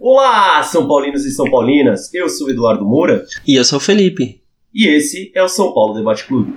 [0.00, 2.14] Olá, São Paulinos e São Paulinas.
[2.14, 3.26] Eu sou Eduardo Moura.
[3.44, 4.40] E eu sou o Felipe.
[4.72, 6.54] E esse é o São Paulo Debate Clube.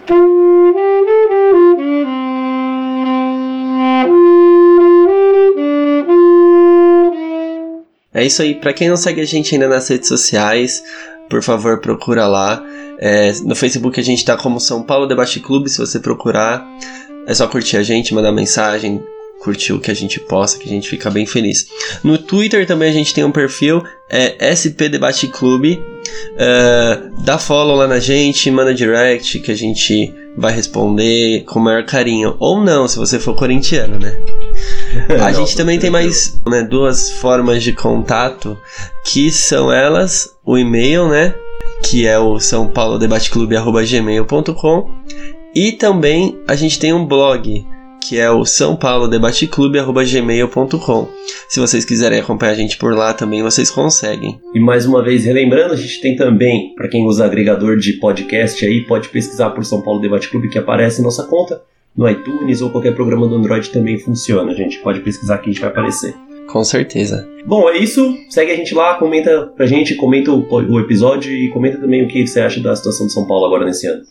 [8.13, 8.53] É isso aí.
[8.53, 10.83] Para quem não segue a gente ainda nas redes sociais,
[11.27, 12.63] por favor, procura lá.
[12.99, 15.67] É, no Facebook a gente tá como São Paulo Debate Clube.
[15.67, 16.63] Se você procurar,
[17.25, 19.01] é só curtir a gente, mandar mensagem,
[19.41, 21.67] curtir o que a gente posta, que a gente fica bem feliz.
[22.03, 25.81] No Twitter também a gente tem um perfil, é SP Debate Clube.
[26.33, 31.63] Uh, dá follow lá na gente, manda direct que a gente vai responder com o
[31.63, 32.35] maior carinho.
[32.39, 34.17] Ou não, se você for corintiano, né?
[35.21, 38.57] A gente também tem mais né, duas formas de contato,
[39.05, 41.33] que são elas, o e-mail, né?
[41.83, 44.89] Que é o São Paulo Debate Clube gmail.com
[45.53, 47.65] e também a gente tem um blog
[48.01, 51.07] que é o São Paulo Debate Clube@gmail.com.
[51.47, 54.39] Se vocês quiserem acompanhar a gente por lá também vocês conseguem.
[54.53, 58.65] E mais uma vez relembrando, a gente tem também para quem usa agregador de podcast
[58.65, 61.61] aí pode pesquisar por São Paulo Debate Clube que aparece nossa conta
[61.95, 64.51] no iTunes ou qualquer programa do Android também funciona.
[64.51, 66.15] A gente pode pesquisar que a gente vai aparecer.
[66.47, 67.27] Com certeza.
[67.45, 68.13] Bom, é isso.
[68.29, 72.07] Segue a gente lá, comenta pra gente, comenta o, o episódio e comenta também o
[72.07, 74.01] que você acha da situação de São Paulo agora nesse ano.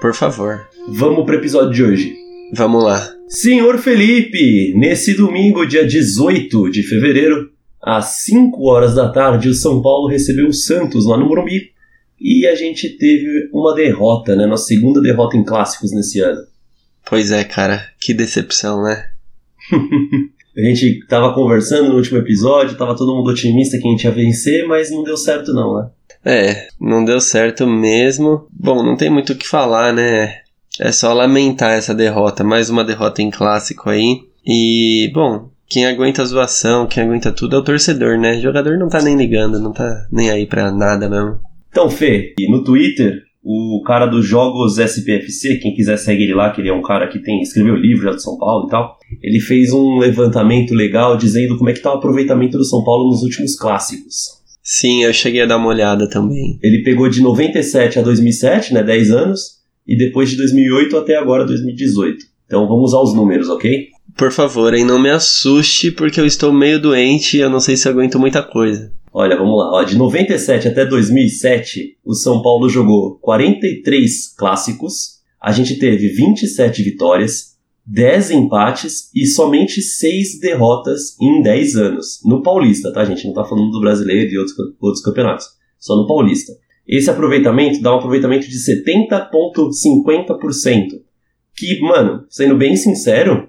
[0.00, 0.66] Por favor.
[0.88, 2.21] Vamos pro episódio de hoje.
[2.54, 3.10] Vamos lá.
[3.28, 7.50] Senhor Felipe, nesse domingo, dia 18 de fevereiro,
[7.80, 11.72] às 5 horas da tarde, o São Paulo recebeu o Santos lá no Morumbi.
[12.20, 14.46] E a gente teve uma derrota, né?
[14.46, 16.42] Nossa segunda derrota em clássicos nesse ano.
[17.06, 17.88] Pois é, cara.
[17.98, 19.06] Que decepção, né?
[20.54, 24.10] a gente tava conversando no último episódio, tava todo mundo otimista que a gente ia
[24.10, 25.88] vencer, mas não deu certo não, né?
[26.24, 28.46] É, não deu certo mesmo.
[28.52, 30.41] Bom, não tem muito o que falar, né?
[30.80, 34.20] É só lamentar essa derrota, mais uma derrota em clássico aí.
[34.46, 38.38] E, bom, quem aguenta a zoação, quem aguenta tudo é o torcedor, né?
[38.38, 41.40] O jogador não tá nem ligando, não tá nem aí pra nada mesmo.
[41.70, 46.60] Então, Fê, no Twitter, o cara dos jogos SPFC, quem quiser segue ele lá, que
[46.60, 49.40] ele é um cara que tem escreveu livro já de São Paulo e tal, ele
[49.40, 53.22] fez um levantamento legal dizendo como é que tá o aproveitamento do São Paulo nos
[53.22, 54.40] últimos clássicos.
[54.62, 56.58] Sim, eu cheguei a dar uma olhada também.
[56.62, 61.44] Ele pegou de 97 a 2007, né, 10 anos, e depois de 2008 até agora
[61.44, 62.24] 2018.
[62.46, 63.88] Então vamos usar os números, ok?
[64.16, 67.76] Por favor, hein, não me assuste porque eu estou meio doente e eu não sei
[67.76, 68.92] se aguento muita coisa.
[69.12, 69.72] Olha, vamos lá.
[69.72, 75.20] Ó, de 97 até 2007, o São Paulo jogou 43 clássicos.
[75.40, 77.56] A gente teve 27 vitórias,
[77.86, 82.20] 10 empates e somente 6 derrotas em 10 anos.
[82.24, 83.26] No Paulista, tá, gente?
[83.26, 85.46] Não tá falando do brasileiro e outros, outros campeonatos.
[85.78, 86.52] Só no Paulista.
[86.86, 91.00] Esse aproveitamento dá um aproveitamento de 70,50%.
[91.54, 93.48] Que, mano, sendo bem sincero,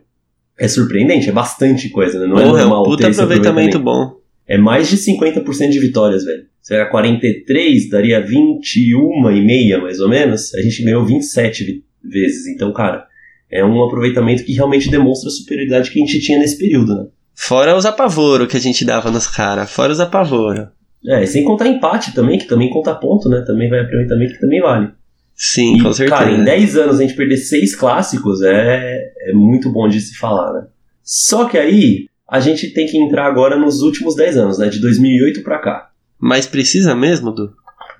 [0.57, 2.27] é surpreendente, é bastante coisa, né?
[2.27, 2.79] Não é normal.
[2.79, 4.21] É um puta aproveitamento, aproveitamento bom.
[4.47, 6.45] É mais de 50% de vitórias, velho.
[6.61, 10.53] Se era 43, daria 21 e meia, mais ou menos.
[10.53, 12.47] A gente ganhou 27 vezes.
[12.47, 13.05] Então, cara,
[13.50, 17.07] é um aproveitamento que realmente demonstra a superioridade que a gente tinha nesse período, né?
[17.35, 19.71] Fora os apavoros que a gente dava nos caras.
[19.71, 20.67] Fora os apavoros.
[21.07, 23.41] É, sem contar empate também, que também conta ponto, né?
[23.45, 24.89] Também vai aproveitamento que também vale.
[25.35, 26.17] Sim, e, com certeza.
[26.17, 30.15] Cara, em 10 anos a gente perder 6 clássicos é, é muito bom de se
[30.15, 30.67] falar, né?
[31.03, 34.69] Só que aí a gente tem que entrar agora nos últimos 10 anos, né?
[34.69, 35.89] De 2008 para cá.
[36.19, 37.51] Mas precisa mesmo, Du?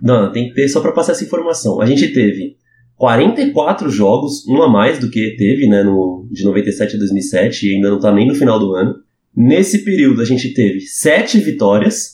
[0.01, 1.81] Não, tem que ter só para passar essa informação.
[1.81, 2.57] A gente teve
[2.97, 7.75] 44 jogos, um a mais do que teve, né, no, de 97 a 2007, e
[7.75, 8.95] ainda não tá nem no final do ano.
[9.35, 12.12] Nesse período a gente teve 7 vitórias,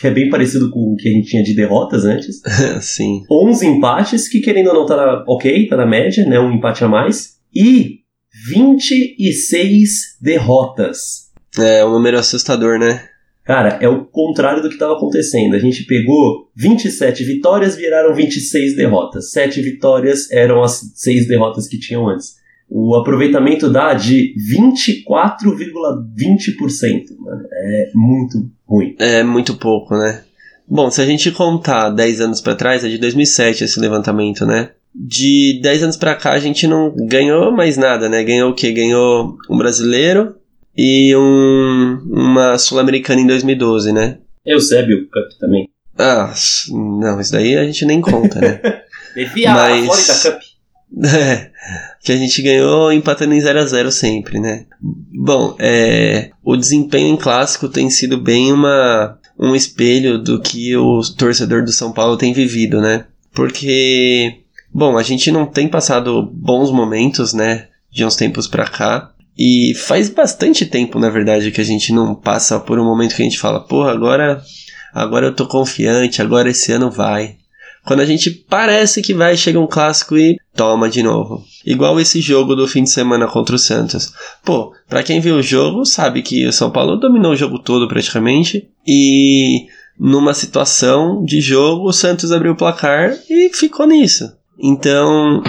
[0.00, 2.40] que é bem parecido com o que a gente tinha de derrotas antes.
[2.80, 3.24] Sim.
[3.30, 6.84] 11 empates, que querendo ou não tá na, ok, tá na média, né, um empate
[6.84, 7.38] a mais.
[7.54, 8.00] E
[8.48, 11.30] 26 derrotas.
[11.58, 13.04] É um número assustador, né?
[13.44, 15.54] Cara, é o contrário do que estava acontecendo.
[15.54, 19.32] A gente pegou 27 vitórias, viraram 26 derrotas.
[19.32, 22.36] 7 vitórias eram as 6 derrotas que tinham antes.
[22.68, 24.32] O aproveitamento dá de
[25.06, 27.02] 24,20%.
[27.52, 28.96] É muito ruim.
[28.98, 30.22] É muito pouco, né?
[30.66, 34.70] Bom, se a gente contar 10 anos para trás, é de 2007 esse levantamento, né?
[34.94, 38.22] De 10 anos para cá a gente não ganhou mais nada, né?
[38.22, 38.72] Ganhou o quê?
[38.72, 40.36] Ganhou um brasileiro,
[40.76, 44.18] e um, uma Sul-Americana em 2012, né?
[44.44, 45.68] Eusébio Cup também.
[45.98, 46.32] Ah,
[46.70, 48.60] não, isso daí a gente nem conta, né?
[49.14, 49.88] Devia Mas...
[49.88, 50.52] a Florida Cup.
[50.94, 51.50] É,
[52.02, 54.66] que a gente ganhou empatando em 0 a 0 sempre, né?
[54.80, 61.00] Bom, é, o desempenho em clássico tem sido bem uma, um espelho do que o
[61.16, 63.04] torcedor do São Paulo tem vivido, né?
[63.32, 64.40] Porque,
[64.72, 67.68] bom, a gente não tem passado bons momentos, né?
[67.90, 69.12] De uns tempos pra cá.
[69.38, 73.22] E faz bastante tempo, na verdade, que a gente não passa por um momento que
[73.22, 74.42] a gente fala, porra, agora,
[74.92, 77.36] agora eu tô confiante, agora esse ano vai.
[77.84, 81.44] Quando a gente parece que vai, chega um clássico e toma de novo.
[81.66, 84.12] Igual esse jogo do fim de semana contra o Santos.
[84.44, 87.88] Pô, pra quem viu o jogo, sabe que o São Paulo dominou o jogo todo
[87.88, 88.68] praticamente.
[88.86, 89.66] E
[89.98, 94.32] numa situação de jogo, o Santos abriu o placar e ficou nisso.
[94.58, 95.42] Então,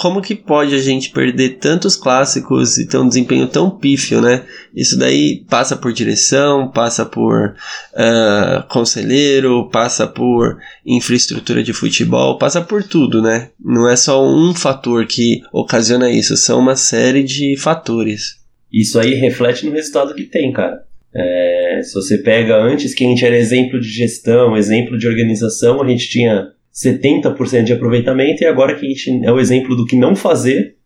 [0.00, 4.46] como que pode a gente perder tantos clássicos e ter um desempenho tão pífio, né?
[4.74, 7.54] Isso daí passa por direção, passa por
[7.92, 13.50] uh, conselheiro, passa por infraestrutura de futebol, passa por tudo, né?
[13.62, 18.38] Não é só um fator que ocasiona isso, são uma série de fatores.
[18.72, 20.82] Isso aí reflete no resultado que tem, cara.
[21.14, 25.82] É, se você pega antes que a gente era exemplo de gestão, exemplo de organização,
[25.82, 29.84] a gente tinha 70% de aproveitamento, e agora que a gente é o exemplo do
[29.84, 30.76] que não fazer,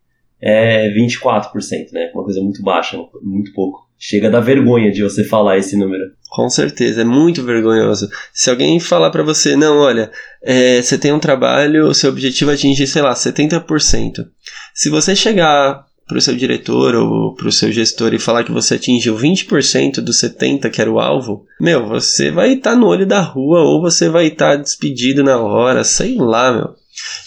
[0.41, 2.11] é 24%, né?
[2.15, 3.85] Uma coisa muito baixa, muito pouco.
[3.99, 6.05] Chega a dar vergonha de você falar esse número.
[6.29, 8.09] Com certeza, é muito vergonhoso.
[8.33, 10.11] Se alguém falar para você, não, olha,
[10.43, 14.27] é, você tem um trabalho, o seu objetivo é atingir, sei lá, 70%.
[14.75, 18.53] Se você chegar para o seu diretor ou para o seu gestor e falar que
[18.53, 22.87] você atingiu 20% dos 70% que era o alvo, meu, você vai estar tá no
[22.87, 26.75] olho da rua ou você vai estar tá despedido na hora, sei lá, meu.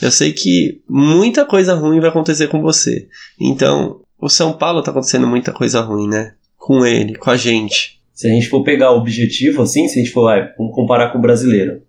[0.01, 3.07] Eu sei que muita coisa ruim vai acontecer com você.
[3.39, 6.33] Então, o São Paulo tá acontecendo muita coisa ruim, né?
[6.57, 7.99] Com ele, com a gente.
[8.13, 11.11] Se a gente for pegar o objetivo, assim, se a gente for, vai, vamos comparar
[11.11, 11.81] com o brasileiro.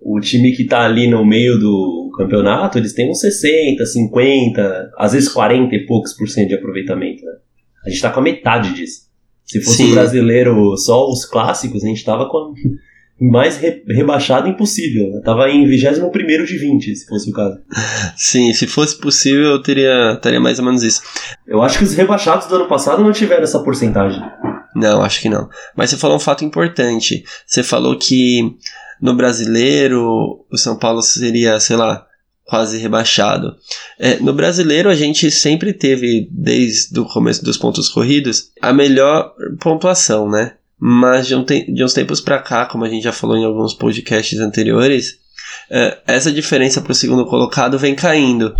[0.00, 5.12] O time que tá ali no meio do campeonato, eles têm uns 60, 50, às
[5.12, 7.32] vezes 40 e poucos por cento de aproveitamento, né?
[7.86, 9.08] A gente tá com a metade disso.
[9.44, 9.90] Se fosse Sim.
[9.90, 12.52] um brasileiro só os clássicos, a gente tava com
[13.18, 15.10] mais re rebaixado impossível.
[15.10, 15.22] Né?
[15.24, 16.10] Tava em 21
[16.44, 17.58] de 20, se fosse o caso.
[18.16, 21.02] Sim, se fosse possível, eu teria, teria mais ou menos isso.
[21.46, 24.22] Eu acho que os rebaixados do ano passado não tiveram essa porcentagem.
[24.76, 25.48] Não, acho que não.
[25.74, 27.24] Mas você falou um fato importante.
[27.46, 28.54] Você falou que
[29.00, 32.06] no brasileiro o São Paulo seria, sei lá,
[32.48, 33.54] quase rebaixado.
[33.98, 39.34] É, no brasileiro, a gente sempre teve, desde o começo dos pontos corridos, a melhor
[39.60, 40.54] pontuação, né?
[40.80, 43.74] Mas de, um de uns tempos para cá, como a gente já falou em alguns
[43.74, 45.18] podcasts anteriores,
[45.70, 48.56] é, essa diferença para o segundo colocado vem caindo.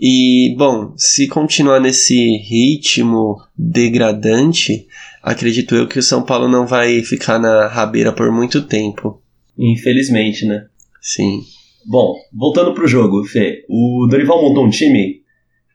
[0.00, 4.86] E, bom, se continuar nesse ritmo degradante,
[5.20, 9.20] acredito eu que o São Paulo não vai ficar na rabeira por muito tempo.
[9.58, 10.66] Infelizmente, né?
[11.00, 11.42] Sim.
[11.86, 13.64] Bom, voltando pro jogo, Fê.
[13.68, 15.22] O Dorival montou um time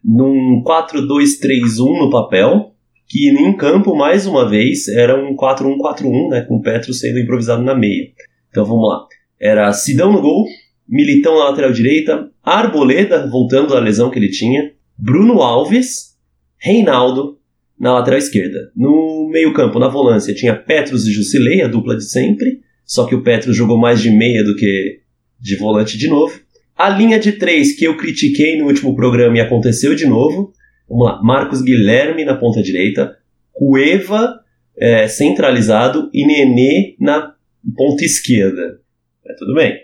[0.03, 2.71] num 4-2-3-1 no papel,
[3.07, 7.63] que em campo, mais uma vez, era um 4-1-4-1, né, com o Petro sendo improvisado
[7.63, 8.07] na meia.
[8.49, 9.05] Então vamos lá.
[9.39, 10.45] Era Sidão no gol,
[10.87, 16.15] Militão na lateral direita, Arboleda voltando da lesão que ele tinha, Bruno Alves,
[16.57, 17.37] Reinaldo
[17.77, 18.71] na lateral esquerda.
[18.75, 23.21] No meio-campo, na volância, tinha Petros e Jusilei, a dupla de sempre, só que o
[23.21, 25.01] Petros jogou mais de meia do que
[25.47, 26.39] de volante de novo.
[26.75, 30.53] A linha de três que eu critiquei no último programa e aconteceu de novo.
[30.87, 31.21] Vamos lá.
[31.23, 33.17] Marcos Guilherme na ponta direita.
[33.51, 34.39] Cueva
[34.77, 37.33] é, centralizado e Nenê na
[37.75, 38.79] ponta esquerda.
[39.25, 39.75] É, tudo bem.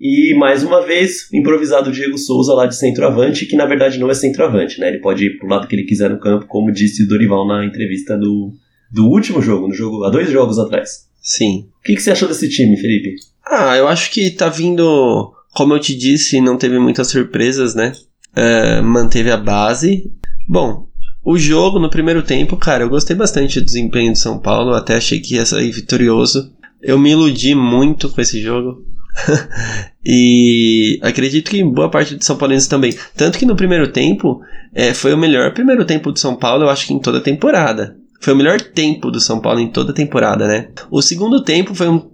[0.00, 4.14] E mais uma vez, improvisado Diego Souza lá de centroavante, que na verdade não é
[4.14, 4.88] centroavante, né?
[4.88, 7.66] Ele pode ir pro lado que ele quiser no campo, como disse o Dorival na
[7.66, 8.50] entrevista do,
[8.90, 11.10] do último jogo, no jogo há dois jogos atrás.
[11.20, 11.68] Sim.
[11.78, 13.14] O que, que você achou desse time, Felipe?
[13.50, 15.34] Ah, eu acho que tá vindo.
[15.52, 17.92] Como eu te disse, não teve muitas surpresas, né?
[18.36, 20.08] É, manteve a base.
[20.48, 20.86] Bom,
[21.24, 24.96] o jogo no primeiro tempo, cara, eu gostei bastante do desempenho de São Paulo, até
[24.96, 26.52] achei que ia sair vitorioso.
[26.80, 28.86] Eu me iludi muito com esse jogo.
[30.04, 32.94] e acredito que boa parte de São Paulinos também.
[33.16, 34.40] Tanto que no primeiro tempo
[34.72, 37.22] é, foi o melhor primeiro tempo de São Paulo, eu acho que em toda a
[37.22, 37.96] temporada.
[38.20, 40.68] Foi o melhor tempo do São Paulo em toda a temporada, né?
[40.90, 42.09] O segundo tempo foi um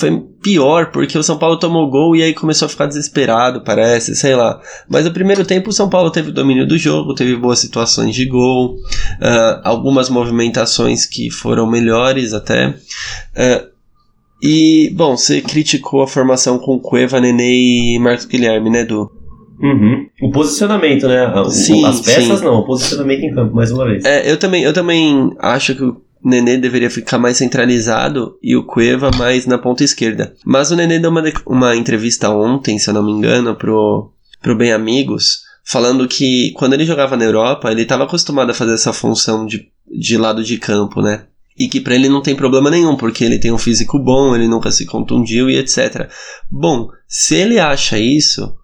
[0.00, 4.16] foi pior, porque o São Paulo tomou gol e aí começou a ficar desesperado, parece,
[4.16, 4.60] sei lá.
[4.88, 8.14] Mas no primeiro tempo o São Paulo teve o domínio do jogo, teve boas situações
[8.14, 12.68] de gol, uh, algumas movimentações que foram melhores até.
[12.68, 13.70] Uh,
[14.42, 19.10] e, bom, você criticou a formação com Cueva, Nenê e Marcos Guilherme, né, Du?
[19.62, 20.06] Uhum.
[20.22, 21.26] O posicionamento, né?
[21.34, 22.44] O, sim, as peças sim.
[22.44, 24.04] não, o posicionamento em campo, mais uma vez.
[24.06, 28.64] É, eu também, eu também acho que o Nenê deveria ficar mais centralizado e o
[28.64, 30.34] Cueva mais na ponta esquerda.
[30.44, 34.12] Mas o Nenê deu uma, uma entrevista ontem, se eu não me engano, pro,
[34.42, 38.74] pro Bem Amigos, falando que quando ele jogava na Europa, ele estava acostumado a fazer
[38.74, 41.24] essa função de, de lado de campo, né?
[41.58, 44.48] E que para ele não tem problema nenhum, porque ele tem um físico bom, ele
[44.48, 46.08] nunca se contundiu e etc.
[46.50, 48.54] Bom, se ele acha isso,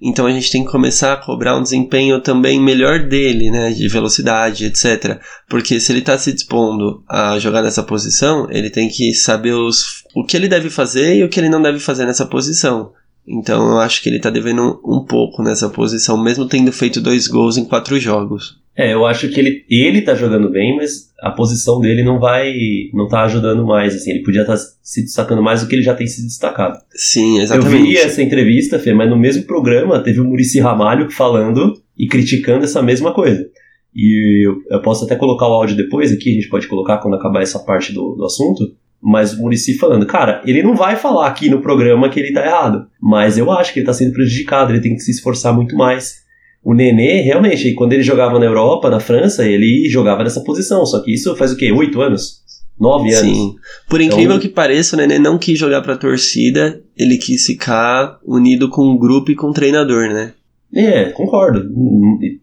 [0.00, 3.70] Então a gente tem que começar a cobrar um desempenho também melhor dele, né?
[3.70, 5.20] De velocidade, etc.
[5.48, 10.02] Porque se ele está se dispondo a jogar nessa posição, ele tem que saber os,
[10.14, 12.92] o que ele deve fazer e o que ele não deve fazer nessa posição.
[13.26, 17.00] Então eu acho que ele está devendo um, um pouco nessa posição, mesmo tendo feito
[17.00, 18.63] dois gols em quatro jogos.
[18.76, 22.52] É, eu acho que ele, ele tá jogando bem, mas a posição dele não vai.
[22.92, 24.10] não tá ajudando mais, assim.
[24.10, 26.78] Ele podia estar tá se destacando mais do que ele já tem se destacado.
[26.90, 27.72] Sim, exatamente.
[27.72, 32.08] Eu vi essa entrevista, Fê, mas no mesmo programa teve o Murici Ramalho falando e
[32.08, 33.48] criticando essa mesma coisa.
[33.94, 37.14] E eu, eu posso até colocar o áudio depois aqui, a gente pode colocar quando
[37.14, 38.74] acabar essa parte do, do assunto.
[39.00, 42.44] Mas o Murici falando, cara, ele não vai falar aqui no programa que ele tá
[42.44, 42.86] errado.
[43.00, 46.23] Mas eu acho que ele tá sendo prejudicado, ele tem que se esforçar muito mais
[46.64, 50.84] o Nenê, realmente, quando ele jogava na Europa, na França, ele jogava nessa posição.
[50.86, 51.70] Só que isso faz o quê?
[51.70, 52.42] Oito anos?
[52.80, 53.36] Nove anos?
[53.36, 53.54] Sim.
[53.88, 58.18] Por incrível então, que pareça, o Nenê não quis jogar pra torcida, ele quis ficar
[58.24, 60.32] unido com o grupo e com o treinador, né?
[60.74, 61.68] É, concordo.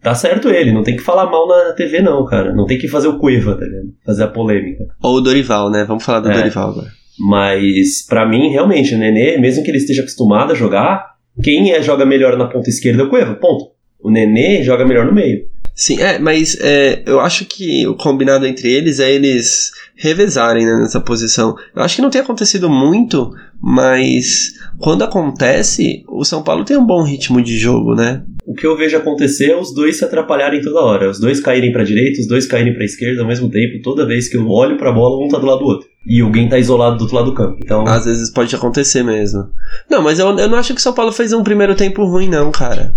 [0.00, 2.54] Tá certo ele, não tem que falar mal na TV, não, cara.
[2.54, 3.88] Não tem que fazer o Cueva, tá ligado?
[4.06, 4.86] Fazer a polêmica.
[5.02, 5.84] Ou o Dorival, né?
[5.84, 6.34] Vamos falar do é.
[6.34, 6.88] Dorival agora.
[7.18, 11.12] Mas, para mim, realmente, o Nenê, mesmo que ele esteja acostumado a jogar,
[11.42, 13.71] quem é, joga melhor na ponta esquerda é o Cueva, ponto.
[14.02, 15.46] O Nenê joga melhor no meio.
[15.74, 20.76] Sim, é, mas é, eu acho que o combinado entre eles é eles revezarem né,
[20.76, 21.56] nessa posição.
[21.74, 23.30] Eu acho que não tem acontecido muito,
[23.60, 28.22] mas quando acontece, o São Paulo tem um bom ritmo de jogo, né?
[28.44, 31.72] O que eu vejo acontecer é os dois se atrapalharem toda hora, os dois caírem
[31.72, 33.80] para direita, os dois caírem para esquerda ao mesmo tempo.
[33.82, 36.20] Toda vez que eu olho para a bola, um tá do lado do outro e
[36.20, 37.58] alguém tá isolado do outro lado do campo.
[37.62, 39.48] Então, às vezes pode acontecer mesmo.
[39.88, 42.28] Não, mas eu, eu não acho que o São Paulo fez um primeiro tempo ruim,
[42.28, 42.96] não, cara.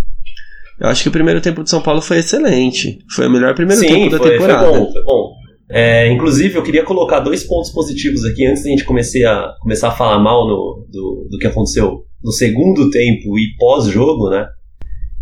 [0.80, 3.00] Eu acho que o primeiro tempo de São Paulo foi excelente.
[3.10, 4.68] Foi o melhor primeiro Sim, tempo da foi, temporada.
[4.68, 5.34] Foi bom, foi bom.
[5.70, 9.88] É, inclusive, eu queria colocar dois pontos positivos aqui antes da gente comecei a, começar
[9.88, 14.48] a falar mal no, do, do que aconteceu no segundo tempo e pós-jogo, né?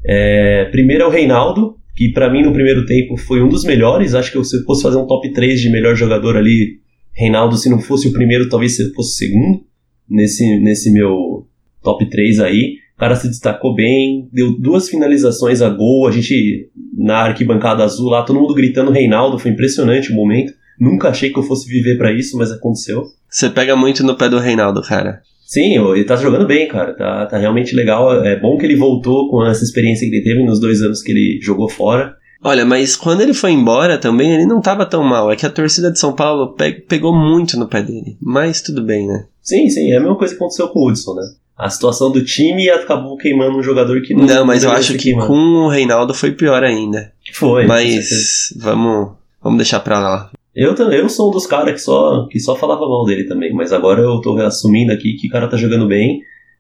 [0.06, 4.16] É, primeiro é o Reinaldo, que para mim no primeiro tempo foi um dos melhores.
[4.16, 6.80] Acho que se eu fosse fazer um top 3 de melhor jogador ali,
[7.14, 9.62] Reinaldo, se não fosse o primeiro, talvez fosse o segundo
[10.10, 11.48] nesse, nesse meu
[11.82, 12.83] top 3 aí.
[12.96, 16.08] O cara se destacou bem, deu duas finalizações a gol.
[16.08, 20.54] A gente, na arquibancada azul lá, todo mundo gritando Reinaldo, foi impressionante o momento.
[20.80, 23.06] Nunca achei que eu fosse viver para isso, mas aconteceu.
[23.30, 25.22] Você pega muito no pé do Reinaldo, cara.
[25.46, 26.94] Sim, ele tá jogando bem, cara.
[26.94, 28.24] Tá, tá realmente legal.
[28.24, 31.12] É bom que ele voltou com essa experiência que ele teve nos dois anos que
[31.12, 32.16] ele jogou fora.
[32.44, 35.32] Olha, mas quando ele foi embora também, ele não tava tão mal.
[35.32, 38.18] É que a torcida de São Paulo pe pegou muito no pé dele.
[38.20, 39.26] Mas tudo bem, né?
[39.42, 39.92] Sim, sim.
[39.92, 41.24] É a mesma coisa que aconteceu com o Hudson, né?
[41.64, 44.26] A situação do time acabou queimando um jogador que não.
[44.26, 45.28] Não, mas eu acho que queimando.
[45.28, 47.14] com o Reinaldo foi pior ainda.
[47.32, 47.66] Foi.
[47.66, 50.30] Mas vamos, vamos deixar pra lá.
[50.54, 53.72] Eu, eu sou um dos caras que só, que só falava mal dele também, mas
[53.72, 56.20] agora eu tô assumindo aqui que o cara tá jogando bem.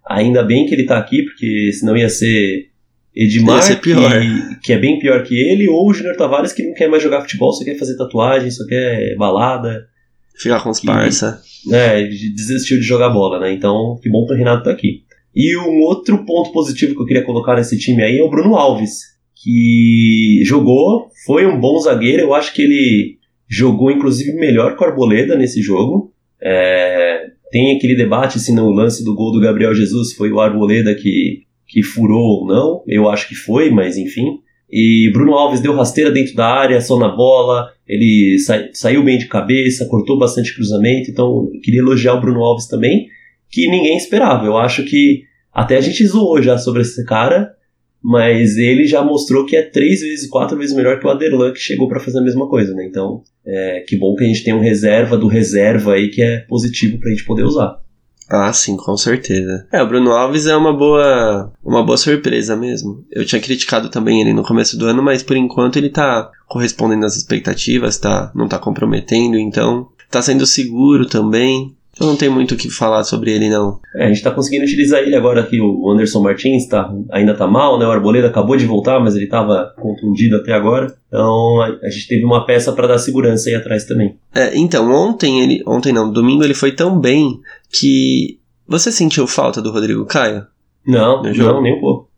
[0.10, 2.69] Ainda bem que ele tá aqui, porque senão ia ser
[3.13, 3.93] Edmar, ia ser que,
[4.63, 7.22] que, é bem pior que ele, ou o Júnior Tavares que não quer mais jogar
[7.22, 9.86] futebol, só quer fazer tatuagem, só quer balada.
[10.35, 11.41] Ficar com os parça.
[11.71, 13.53] É, desistiu de jogar bola, né?
[13.53, 15.03] Então, que bom que o Renato tá aqui.
[15.35, 18.55] E um outro ponto positivo que eu queria colocar nesse time aí é o Bruno
[18.55, 18.99] Alves,
[19.35, 23.17] que jogou, foi um bom zagueiro, eu acho que ele
[23.49, 26.13] jogou inclusive melhor que o Arboleda nesse jogo.
[26.41, 30.93] É, tem aquele debate se no lance do gol do Gabriel Jesus foi o Arboleda
[30.93, 34.39] que, que furou ou não, eu acho que foi, mas enfim.
[34.75, 39.19] E Bruno Alves deu rasteira dentro da área, só na bola, ele sa saiu bem
[39.19, 43.05] de cabeça, cortou bastante cruzamento, então queria elogiar o Bruno Alves também,
[43.51, 44.47] que ninguém esperava.
[44.47, 47.51] Eu acho que até a gente zoou já sobre esse cara,
[48.01, 51.59] mas ele já mostrou que é três vezes, quatro vezes melhor que o Aderlan, que
[51.59, 52.83] chegou para fazer a mesma coisa, né?
[52.83, 56.39] Então, é, que bom que a gente tem um reserva do reserva aí que é
[56.49, 57.79] positivo pra gente poder usar.
[58.29, 59.67] Ah, sim, com certeza.
[59.71, 63.03] É, o Bruno Alves é uma boa, uma boa surpresa mesmo.
[63.11, 67.05] Eu tinha criticado também ele no começo do ano, mas por enquanto ele tá correspondendo
[67.05, 71.75] às expectativas, tá, não tá comprometendo, então tá sendo seguro também.
[71.99, 73.79] Eu não tenho muito o que falar sobre ele, não.
[73.95, 77.45] É, a gente tá conseguindo utilizar ele agora que o Anderson Martins tá, ainda tá
[77.45, 77.85] mal, né?
[77.85, 80.91] O Arboleda acabou de voltar, mas ele tava contundido até agora.
[81.07, 84.15] Então a, gente teve uma peça para dar segurança aí atrás também.
[84.33, 85.61] É, então, ontem ele.
[85.67, 87.39] Ontem não, domingo ele foi tão bem
[87.73, 88.39] que.
[88.67, 90.47] Você sentiu falta do Rodrigo Caio?
[90.85, 92.09] Não, não, nem um pouco.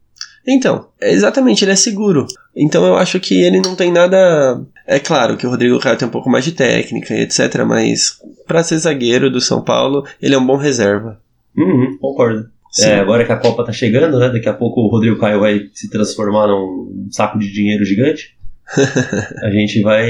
[0.47, 2.27] Então, exatamente, ele é seguro.
[2.55, 4.62] Então eu acho que ele não tem nada.
[4.85, 8.19] É claro que o Rodrigo Caio tem um pouco mais de técnica e etc, mas
[8.45, 11.19] para ser zagueiro do São Paulo, ele é um bom reserva.
[11.57, 12.47] Uhum, concordo.
[12.79, 14.29] É, agora que a Copa tá chegando, né?
[14.29, 18.35] Daqui a pouco o Rodrigo Caio vai se transformar num saco de dinheiro gigante.
[19.41, 20.09] a gente vai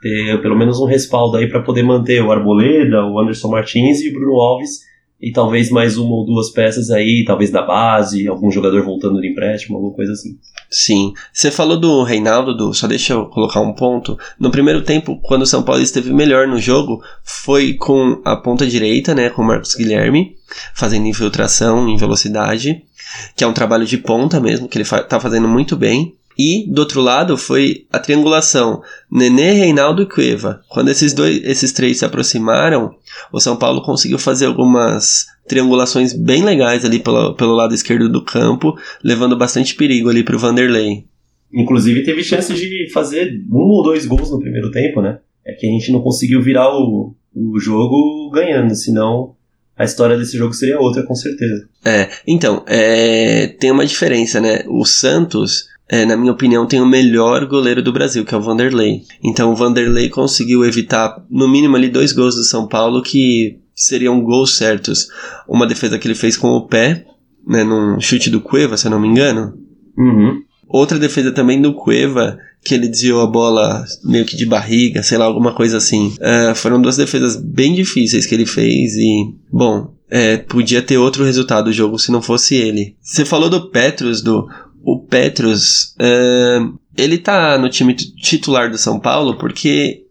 [0.00, 4.10] ter pelo menos um respaldo aí para poder manter o Arboleda, o Anderson Martins e
[4.10, 4.88] o Bruno Alves
[5.20, 9.28] e talvez mais uma ou duas peças aí, talvez da base, algum jogador voltando de
[9.28, 10.38] empréstimo, alguma coisa assim.
[10.70, 11.12] Sim.
[11.32, 14.16] Você falou do Reinaldo, do, só deixa eu colocar um ponto.
[14.38, 18.66] No primeiro tempo, quando o São Paulo esteve melhor no jogo, foi com a ponta
[18.66, 20.36] direita, né, com o Marcos Guilherme,
[20.72, 22.84] fazendo infiltração em velocidade,
[23.34, 26.14] que é um trabalho de ponta mesmo, que ele fa tá fazendo muito bem.
[26.38, 28.80] E do outro lado foi a triangulação
[29.10, 30.60] Nenê, Reinaldo e Cueva.
[30.68, 32.94] Quando esses dois, esses três se aproximaram,
[33.32, 38.24] o São Paulo conseguiu fazer algumas triangulações bem legais ali pelo, pelo lado esquerdo do
[38.24, 41.06] campo, levando bastante perigo ali para o Vanderlei.
[41.52, 45.18] Inclusive teve chance de fazer um ou dois gols no primeiro tempo, né?
[45.44, 49.34] É que a gente não conseguiu virar o, o jogo ganhando, senão
[49.76, 51.68] a história desse jogo seria outra, com certeza.
[51.84, 54.64] É, então, é, tem uma diferença, né?
[54.68, 58.42] O Santos é, na minha opinião, tem o melhor goleiro do Brasil, que é o
[58.42, 59.02] Vanderlei.
[59.24, 64.20] Então o Vanderlei conseguiu evitar, no mínimo, ali dois gols do São Paulo que seriam
[64.20, 65.08] gols certos.
[65.48, 67.06] Uma defesa que ele fez com o pé,
[67.46, 69.54] né, num chute do Cueva, se eu não me engano.
[69.96, 70.42] Uhum.
[70.68, 75.16] Outra defesa também do Cueva, que ele desviou a bola meio que de barriga, sei
[75.16, 76.12] lá, alguma coisa assim.
[76.18, 81.24] Uh, foram duas defesas bem difíceis que ele fez e, bom, é, podia ter outro
[81.24, 82.96] resultado o jogo se não fosse ele.
[83.00, 84.46] Você falou do Petros, do
[84.92, 85.94] o Petros,
[86.96, 90.04] ele tá no time titular do São Paulo porque,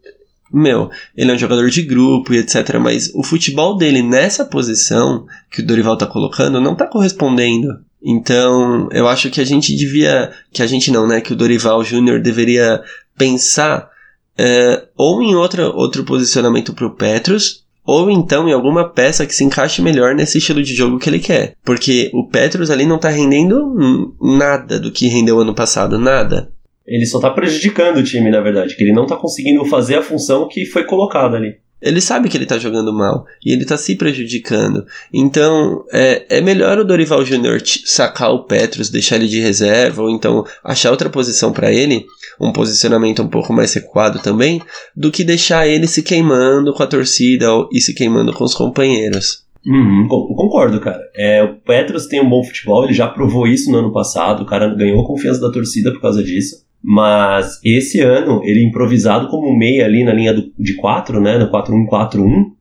[0.52, 2.78] meu, ele é um jogador de grupo e etc.
[2.80, 7.80] Mas o futebol dele nessa posição que o Dorival tá colocando não tá correspondendo.
[8.02, 10.32] Então, eu acho que a gente devia.
[10.52, 11.20] Que a gente não, né?
[11.20, 12.80] Que o Dorival Júnior deveria
[13.16, 13.90] pensar
[14.38, 19.42] uh, ou em outra, outro posicionamento pro Petros, ou então em alguma peça que se
[19.42, 21.54] encaixe melhor nesse estilo de jogo que ele quer.
[21.64, 26.52] Porque o Petros ali não tá rendendo nada do que rendeu ano passado, nada.
[26.86, 30.02] Ele só tá prejudicando o time, na verdade, que ele não tá conseguindo fazer a
[30.02, 31.56] função que foi colocada ali.
[31.80, 34.84] Ele sabe que ele tá jogando mal e ele tá se prejudicando.
[35.14, 40.10] Então, é, é melhor o Dorival Júnior sacar o Petros, deixar ele de reserva, ou
[40.10, 42.04] então achar outra posição para ele,
[42.40, 44.60] um posicionamento um pouco mais recuado também,
[44.94, 49.46] do que deixar ele se queimando com a torcida e se queimando com os companheiros.
[49.66, 51.02] Uhum, concordo, cara.
[51.14, 54.46] É, o Petros tem um bom futebol, ele já provou isso no ano passado, o
[54.46, 56.66] cara ganhou a confiança da torcida por causa disso.
[56.82, 61.36] Mas esse ano, ele improvisado como meia ali na linha do, de 4, né?
[61.36, 62.52] No 4-1-4-1,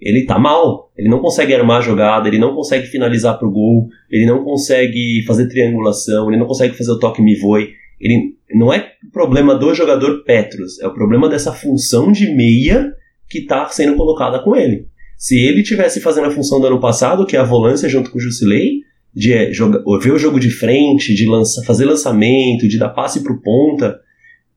[0.00, 0.90] ele tá mal.
[0.98, 5.22] Ele não consegue armar a jogada, ele não consegue finalizar pro gol, ele não consegue
[5.26, 7.70] fazer triangulação, ele não consegue fazer o toque me voe.
[8.00, 12.92] Ele não é problema do jogador Petros, é o problema dessa função de meia
[13.28, 14.86] que tá sendo colocada com ele.
[15.16, 18.18] Se ele tivesse fazendo a função do ano passado, que é a volância junto com
[18.18, 18.80] o Jusilei,
[19.14, 23.22] de é, jogar, ver o jogo de frente, de lança, fazer lançamento, de dar passe
[23.22, 24.00] pro ponta,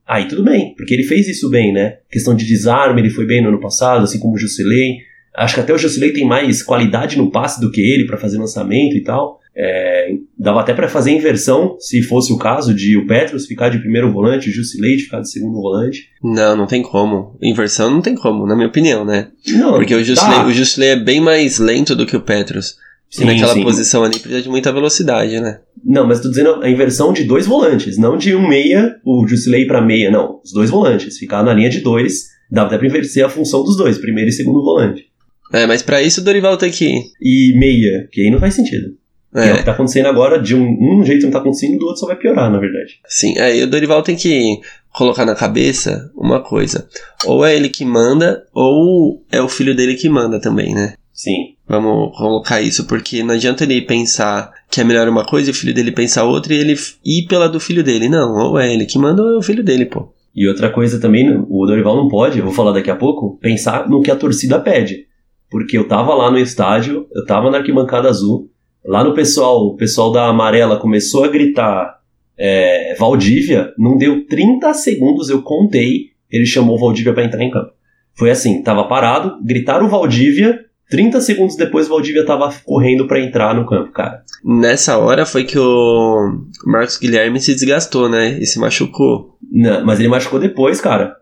[0.06, 1.98] aí tudo bem, porque ele fez isso bem, né?
[2.10, 4.96] Questão de desarme, ele foi bem no ano passado, assim como o Jusilei.
[5.36, 8.38] Acho que até o Jusilei tem mais qualidade no passe do que ele para fazer
[8.38, 9.38] lançamento e tal.
[9.58, 13.78] É, dava até para fazer inversão, se fosse o caso, de o Petros ficar de
[13.78, 16.10] primeiro volante, o Jusilei ficar de segundo volante.
[16.22, 17.36] Não, não tem como.
[17.40, 19.28] Inversão não tem como, na minha opinião, né?
[19.48, 22.76] Não, Porque o Jusilei, o Jusilei é bem mais lento do que o Petros.
[23.08, 23.62] Sim, e naquela sim.
[23.62, 25.60] posição ali precisa de muita velocidade, né?
[25.82, 29.64] Não, mas tô dizendo a inversão de dois volantes, não de um meia, o Jusilei
[29.64, 30.40] para meia, não.
[30.44, 31.16] Os dois volantes.
[31.16, 34.32] Ficar na linha de dois, dá até pra inverter a função dos dois, primeiro e
[34.32, 35.06] segundo volante.
[35.52, 37.02] É, mas para isso o Dorival tem que ir.
[37.22, 38.94] E meia, que aí não faz sentido.
[39.36, 39.48] É.
[39.48, 42.00] é o que tá acontecendo agora, de um, um jeito não tá acontecendo, do outro
[42.00, 43.00] só vai piorar, na verdade.
[43.06, 44.60] Sim, aí o Dorival tem que
[44.92, 46.88] colocar na cabeça uma coisa.
[47.26, 50.94] Ou é ele que manda, ou é o filho dele que manda também, né?
[51.12, 51.54] Sim.
[51.68, 55.54] Vamos colocar isso, porque não adianta ele pensar que é melhor uma coisa e o
[55.54, 58.08] filho dele pensar outra e ele ir pela do filho dele.
[58.08, 60.12] Não, ou é ele que manda ou é o filho dele, pô.
[60.34, 63.88] E outra coisa também, o Dorival não pode, eu vou falar daqui a pouco, pensar
[63.88, 65.06] no que a torcida pede.
[65.50, 68.50] Porque eu tava lá no estádio, eu tava na arquibancada azul,
[68.86, 72.00] lá no pessoal, o pessoal da amarela começou a gritar
[72.38, 77.72] é, Valdívia, não deu 30 segundos, eu contei, ele chamou Valdívia para entrar em campo.
[78.14, 83.54] Foi assim, tava parado, gritaram Valdívia, 30 segundos depois, o Valdívia tava correndo para entrar
[83.54, 84.22] no campo, cara.
[84.44, 88.38] Nessa hora foi que o Marcos Guilherme se desgastou, né?
[88.40, 89.36] E se machucou.
[89.50, 91.16] Não, mas ele machucou depois, cara.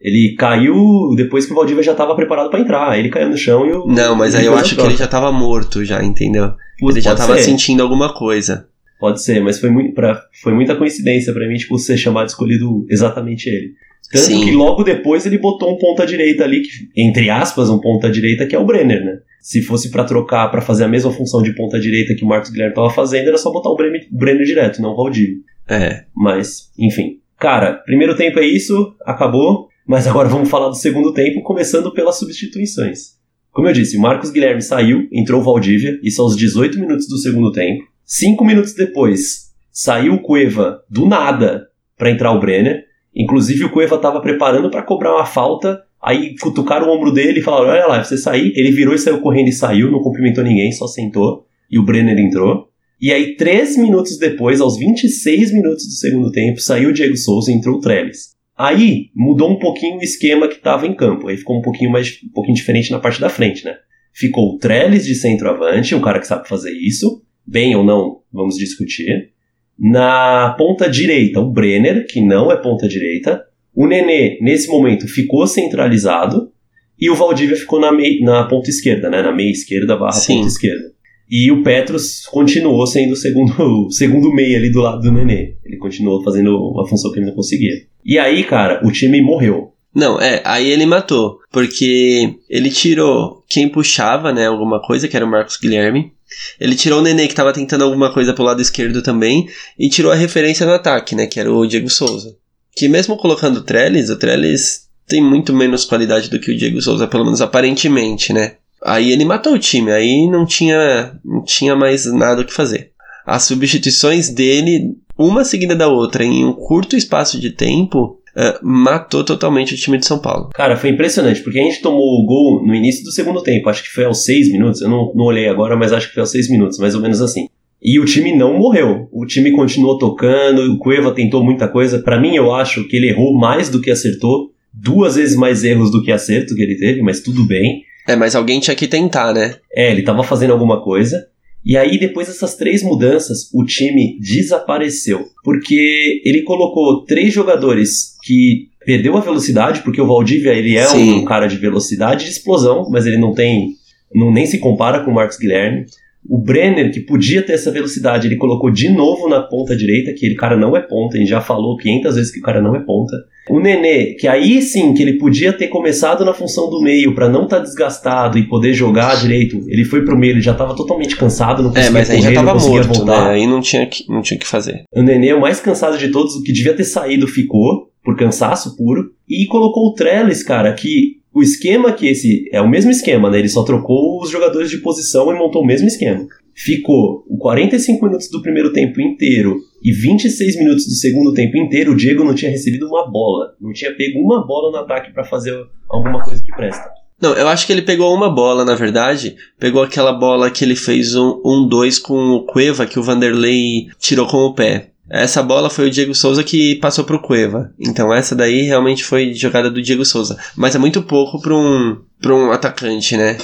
[0.00, 2.98] Ele caiu depois que o Valdívia já tava preparado para entrar.
[2.98, 3.86] Ele caiu no chão e o.
[3.86, 6.52] Não, mas aí eu acho que ele já tava morto, já, entendeu?
[6.78, 7.42] Putz, ele já tava ser.
[7.42, 8.66] sentindo alguma coisa.
[8.98, 12.84] Pode ser, mas foi, muito, pra, foi muita coincidência para mim, tipo, ser chamado escolhido
[12.88, 13.72] exatamente ele.
[14.12, 14.44] Tanto Sim.
[14.44, 18.58] que logo depois ele botou um ponta-direita ali, que, entre aspas, um ponta-direita, que é
[18.58, 19.18] o Brenner, né?
[19.40, 22.74] Se fosse para trocar, para fazer a mesma função de ponta-direita que o Marcos Guilherme
[22.74, 25.38] tava fazendo, era só botar o Brenner, Brenner direto, não o Valdívio.
[25.68, 26.04] É.
[26.14, 27.20] Mas, enfim.
[27.38, 29.69] Cara, primeiro tempo é isso, acabou.
[29.90, 33.16] Mas agora vamos falar do segundo tempo, começando pelas substituições.
[33.50, 37.18] Como eu disse, o Marcos Guilherme saiu, entrou o Valdívia, isso aos 18 minutos do
[37.18, 37.82] segundo tempo.
[38.04, 41.66] Cinco minutos depois, saiu o Cueva do nada
[41.98, 42.84] para entrar o Brenner.
[43.12, 47.42] Inclusive o Cueva estava preparando para cobrar uma falta, aí cutucaram o ombro dele e
[47.42, 48.52] falaram: Olha lá, você sair.
[48.54, 51.48] Ele virou e saiu correndo e saiu, não cumprimentou ninguém, só sentou.
[51.68, 52.68] E o Brenner entrou.
[53.00, 57.50] E aí, três minutos depois, aos 26 minutos do segundo tempo, saiu o Diego Souza
[57.50, 58.29] e entrou o Trellis.
[58.60, 61.28] Aí mudou um pouquinho o esquema que estava em campo.
[61.28, 63.74] Aí ficou um pouquinho mais um pouquinho diferente na parte da frente, né?
[64.12, 68.56] Ficou o Trellis de centroavante, um cara que sabe fazer isso, bem ou não, vamos
[68.56, 69.30] discutir.
[69.78, 73.42] Na ponta direita, o Brenner, que não é ponta direita.
[73.74, 76.52] O Nenê, nesse momento, ficou centralizado.
[76.98, 79.22] E o Valdívia ficou na, mei, na ponta esquerda, né?
[79.22, 80.34] Na meia esquerda barra Sim.
[80.34, 80.92] ponta esquerda.
[81.30, 85.54] E o Petros continuou sendo o segundo, segundo meio ali do lado do Nenê.
[85.64, 87.74] Ele continuou fazendo uma função que ele não conseguia.
[88.04, 89.72] E aí, cara, o time morreu.
[89.94, 91.38] Não, é, aí ele matou.
[91.52, 96.12] Porque ele tirou quem puxava, né, alguma coisa, que era o Marcos Guilherme.
[96.60, 99.48] Ele tirou o Nenê, que tava tentando alguma coisa pro lado esquerdo também.
[99.78, 102.36] E tirou a referência no ataque, né, que era o Diego Souza.
[102.74, 106.80] Que mesmo colocando o Trellis, o Trellis tem muito menos qualidade do que o Diego
[106.80, 108.54] Souza, pelo menos aparentemente, né?
[108.84, 112.90] Aí ele matou o time, aí não tinha, não tinha mais nada o que fazer.
[113.26, 119.22] As substituições dele, uma seguida da outra, em um curto espaço de tempo, uh, matou
[119.22, 120.50] totalmente o time de São Paulo.
[120.54, 123.82] Cara, foi impressionante, porque a gente tomou o gol no início do segundo tempo, acho
[123.82, 126.30] que foi aos seis minutos, eu não, não olhei agora, mas acho que foi aos
[126.30, 127.48] seis minutos, mais ou menos assim.
[127.82, 129.08] E o time não morreu.
[129.10, 131.98] O time continuou tocando, o Cueva tentou muita coisa.
[131.98, 134.52] Para mim, eu acho que ele errou mais do que acertou.
[134.72, 137.82] Duas vezes mais erros do que acerto que ele teve, mas tudo bem.
[138.08, 139.56] É, mas alguém tinha que tentar, né?
[139.72, 141.26] É, ele tava fazendo alguma coisa.
[141.64, 145.28] E aí, depois dessas três mudanças, o time desapareceu.
[145.44, 151.20] Porque ele colocou três jogadores que perdeu a velocidade, porque o Valdívia ele é Sim.
[151.20, 153.74] um cara de velocidade de explosão, mas ele não tem.
[154.12, 155.84] Não, nem se compara com o Marcos Guilherme.
[156.28, 160.26] O Brenner, que podia ter essa velocidade, ele colocou de novo na ponta direita, que
[160.26, 162.76] ele cara não é ponta, a gente já falou 500 vezes que o cara não
[162.76, 163.16] é ponta.
[163.48, 167.28] O Nenê, que aí sim, que ele podia ter começado na função do meio para
[167.28, 170.76] não estar tá desgastado e poder jogar direito, ele foi pro meio, ele já tava
[170.76, 173.24] totalmente cansado, não é, conseguia É, mas aí correr, já tava morto, voltar.
[173.24, 173.30] Né?
[173.30, 174.84] Aí não tinha, que, não tinha que fazer.
[174.94, 178.76] O Nenê, o mais cansado de todos, o que devia ter saído ficou, por cansaço
[178.76, 183.30] puro, e colocou o Trellis, cara, que o esquema que esse é o mesmo esquema,
[183.30, 183.38] né?
[183.38, 188.28] Ele só trocou os jogadores de posição e montou o mesmo esquema ficou 45 minutos
[188.28, 192.50] do primeiro tempo inteiro e 26 minutos do segundo tempo inteiro, o Diego não tinha
[192.50, 193.54] recebido uma bola.
[193.58, 196.90] Não tinha pego uma bola no ataque para fazer alguma coisa que presta.
[197.20, 199.36] Não, eu acho que ele pegou uma bola, na verdade.
[199.58, 203.88] Pegou aquela bola que ele fez um 2 um, com o Cueva, que o Vanderlei
[203.98, 204.89] tirou com o pé.
[205.10, 207.72] Essa bola foi o Diego Souza que passou pro Cueva.
[207.80, 210.38] Então essa daí realmente foi jogada do Diego Souza.
[210.56, 211.96] Mas é muito pouco para um,
[212.26, 213.36] um atacante, né?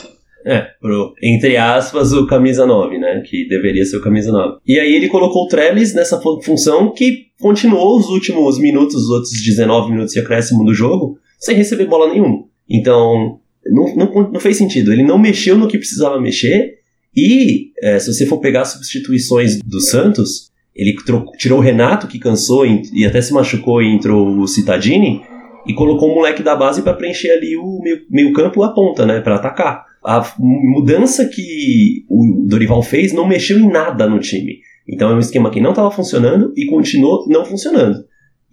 [0.45, 3.21] É, pro, entre aspas, o camisa 9, né?
[3.27, 4.59] Que deveria ser o camisa 9.
[4.65, 9.33] E aí ele colocou o Trellis nessa função que continuou os últimos minutos, os outros
[9.33, 12.45] 19 minutos de acréscimo do jogo, sem receber bola nenhuma.
[12.71, 14.93] Então, não, não, não fez sentido.
[14.93, 16.77] Ele não mexeu no que precisava mexer.
[17.15, 20.95] E, é, se você for pegar as substituições do Santos, ele
[21.39, 25.23] tirou o Renato, que cansou e, até se machucou e entrou o Citadini,
[25.67, 29.05] e colocou o moleque da base para preencher ali o meio, meio campo a ponta,
[29.05, 29.21] né?
[29.21, 34.61] Para atacar a mudança que o Dorival fez não mexeu em nada no time.
[34.89, 38.05] Então é um esquema que não estava funcionando e continuou não funcionando.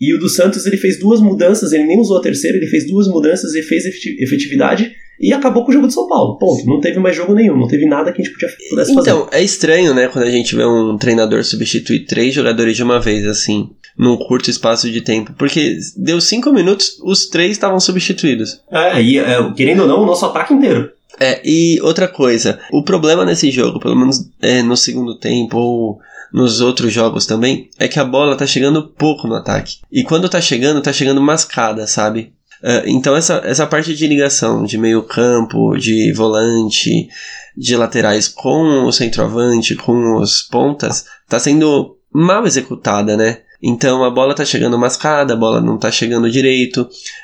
[0.04, 2.86] E o do Santos ele fez duas mudanças, ele nem usou a terceira, ele fez
[2.86, 6.38] duas mudanças e fez efetividade e acabou com o jogo de São Paulo.
[6.38, 6.66] Ponto.
[6.66, 9.18] Não teve mais jogo nenhum, não teve nada que a gente podia, pudesse então, fazer.
[9.18, 13.00] Então, é estranho, né, quando a gente vê um treinador substituir três jogadores de uma
[13.00, 15.34] vez, assim, num curto espaço de tempo.
[15.38, 18.60] Porque deu cinco minutos, os três estavam substituídos.
[18.70, 20.92] É, e é, querendo ou não, o nosso ataque inteiro.
[21.20, 26.00] É, e outra coisa, o problema nesse jogo, pelo menos é, no segundo tempo ou
[26.34, 29.78] nos outros jogos também, é que a bola tá chegando pouco no ataque.
[29.92, 32.34] E quando tá chegando, tá chegando mascada, sabe?
[32.64, 37.10] Uh, então essa, essa parte de ligação de meio campo, de volante,
[37.56, 43.40] de laterais com o centroavante, com os pontas, tá sendo mal executada, né?
[43.64, 46.82] Então a bola tá chegando mascada, a bola não tá chegando direito.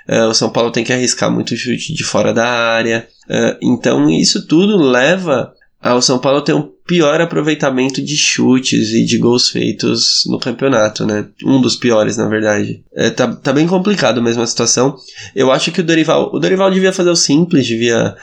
[0.08, 3.06] Uh, o São Paulo tem que arriscar muito chute de fora da área.
[3.30, 9.06] Uh, então isso tudo leva ao São Paulo ter um pior aproveitamento de chutes e
[9.06, 11.28] de gols feitos no campeonato, né?
[11.46, 12.84] Um dos piores, na verdade.
[12.96, 14.96] É, tá, tá bem complicado mesmo a situação.
[15.36, 18.16] Eu acho que o Dorival, o Dorival devia fazer o simples, devia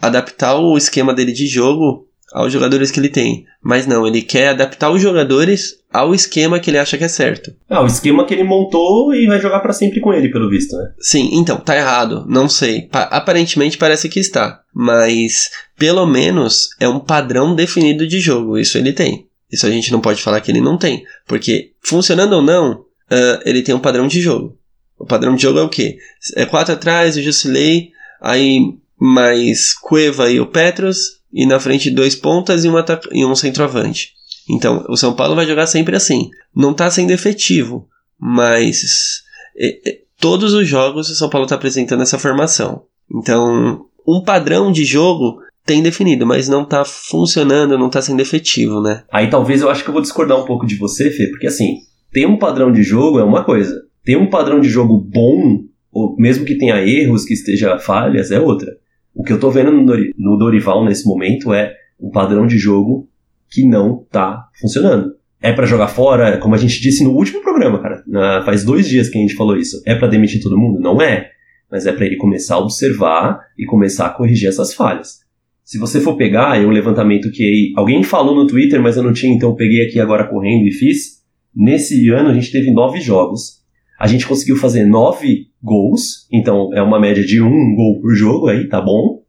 [0.00, 3.46] adaptar o esquema dele de jogo aos jogadores que ele tem.
[3.62, 7.54] Mas não, ele quer adaptar os jogadores ao esquema que ele acha que é certo.
[7.70, 10.76] Ah, o esquema que ele montou e vai jogar para sempre com ele, pelo visto,
[10.76, 10.90] né?
[10.98, 12.82] Sim, então, tá errado, não sei.
[12.82, 14.60] Pa aparentemente parece que está.
[14.74, 18.58] Mas, pelo menos, é um padrão definido de jogo.
[18.58, 19.28] Isso ele tem.
[19.50, 21.04] Isso a gente não pode falar que ele não tem.
[21.28, 24.58] Porque, funcionando ou não, uh, ele tem um padrão de jogo.
[24.98, 25.98] O padrão de jogo é o quê?
[26.34, 32.14] É quatro atrás, o Jusilei, aí mais Cueva e o Petros, e na frente dois
[32.14, 32.74] pontas e um,
[33.10, 34.12] e um centroavante.
[34.48, 36.30] Então, o São Paulo vai jogar sempre assim.
[36.54, 39.22] Não está sendo efetivo, mas
[39.56, 42.84] é, é, todos os jogos o São Paulo está apresentando essa formação.
[43.12, 48.80] Então, um padrão de jogo tem definido, mas não está funcionando, não está sendo efetivo,
[48.80, 49.02] né?
[49.10, 51.78] Aí talvez eu acho que eu vou discordar um pouco de você, Fê, porque assim,
[52.12, 53.82] ter um padrão de jogo é uma coisa.
[54.04, 58.38] Ter um padrão de jogo bom, ou mesmo que tenha erros, que esteja falhas, é
[58.38, 58.70] outra.
[59.14, 63.08] O que eu tô vendo no Dorival nesse momento é um padrão de jogo
[63.50, 65.14] que não tá funcionando.
[65.40, 68.42] É para jogar fora, como a gente disse no último programa, cara.
[68.44, 69.80] faz dois dias que a gente falou isso.
[69.86, 70.80] É para demitir todo mundo?
[70.80, 71.30] Não é.
[71.70, 75.20] Mas é para ele começar a observar e começar a corrigir essas falhas.
[75.64, 79.12] Se você for pegar, é um levantamento que alguém falou no Twitter, mas eu não
[79.12, 81.22] tinha, então eu peguei aqui agora correndo e fiz.
[81.54, 83.62] Nesse ano a gente teve nove jogos.
[83.98, 88.48] A gente conseguiu fazer nove gols, então é uma média de um gol por jogo
[88.48, 89.22] aí, tá bom.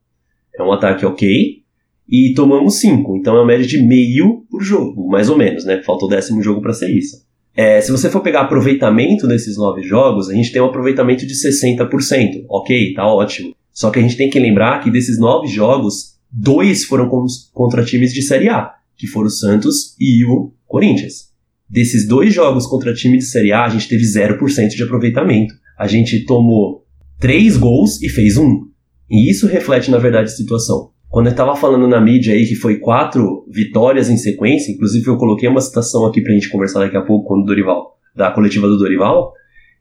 [0.57, 1.63] É um ataque ok.
[2.07, 5.81] E tomamos cinco, então é uma média de meio por jogo, mais ou menos, né?
[5.81, 7.25] Falta o décimo jogo para ser isso.
[7.55, 11.33] É, se você for pegar aproveitamento desses nove jogos, a gente tem um aproveitamento de
[11.33, 12.45] 60%.
[12.49, 13.55] Ok, tá ótimo.
[13.71, 17.09] Só que a gente tem que lembrar que desses nove jogos, dois foram
[17.53, 21.29] contra times de Série A, que foram o Santos e o Corinthians.
[21.67, 25.87] Desses dois jogos contra time de Série A, a gente teve 0% de aproveitamento a
[25.87, 26.85] gente tomou
[27.19, 28.67] três gols e fez um.
[29.09, 30.91] E isso reflete, na verdade, a situação.
[31.09, 35.17] Quando eu estava falando na mídia aí que foi quatro vitórias em sequência, inclusive eu
[35.17, 38.31] coloquei uma citação aqui para a gente conversar daqui a pouco com o Dorival, da
[38.31, 39.31] coletiva do Dorival,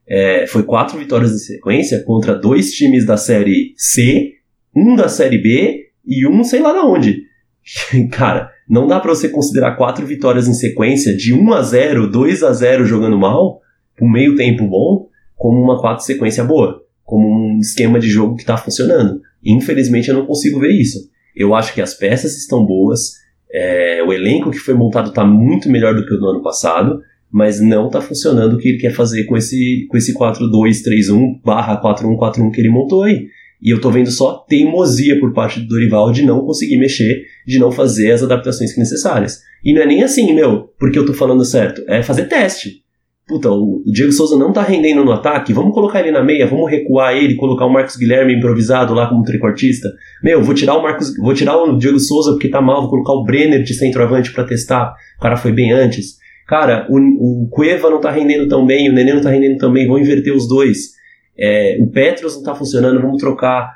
[0.07, 4.33] é, foi quatro vitórias em sequência contra dois times da Série C,
[4.77, 7.23] um da Série B e um sei lá da onde.
[8.13, 12.43] Cara, não dá para você considerar quatro vitórias em sequência de 1 a 0 2
[12.43, 13.61] a 0 jogando mal,
[14.01, 15.09] um meio tempo bom,
[15.45, 19.21] como uma quatro sequência boa, como um esquema de jogo que está funcionando.
[19.45, 20.99] Infelizmente eu não consigo ver isso.
[21.37, 23.13] Eu acho que as peças estão boas,
[23.53, 26.99] é, o elenco que foi montado está muito melhor do que o do ano passado,
[27.31, 31.79] mas não está funcionando o que ele quer fazer com esse, com esse 4-2-3-1 barra
[31.79, 33.27] 4-1-4-1 que ele montou aí.
[33.61, 37.59] E eu tô vendo só teimosia por parte do Dorival de não conseguir mexer, de
[37.59, 39.43] não fazer as adaptações necessárias.
[39.63, 41.83] E não é nem assim, meu, porque eu tô falando certo.
[41.87, 42.84] É fazer teste
[43.27, 46.71] puta, o Diego Souza não tá rendendo no ataque, vamos colocar ele na meia, vamos
[46.71, 49.89] recuar ele, colocar o Marcos Guilherme improvisado lá como tricortista.
[50.23, 53.13] Meu, vou tirar o Marcos, vou tirar o Diego Souza porque tá mal, vou colocar
[53.13, 54.95] o Brenner de centroavante para testar.
[55.19, 56.19] O cara foi bem antes.
[56.47, 59.73] Cara, o, o Cueva não tá rendendo tão bem, o Nenê não tá rendendo tão
[59.73, 60.93] bem, vamos inverter os dois.
[61.39, 63.73] É, o Petros não tá funcionando, vamos trocar.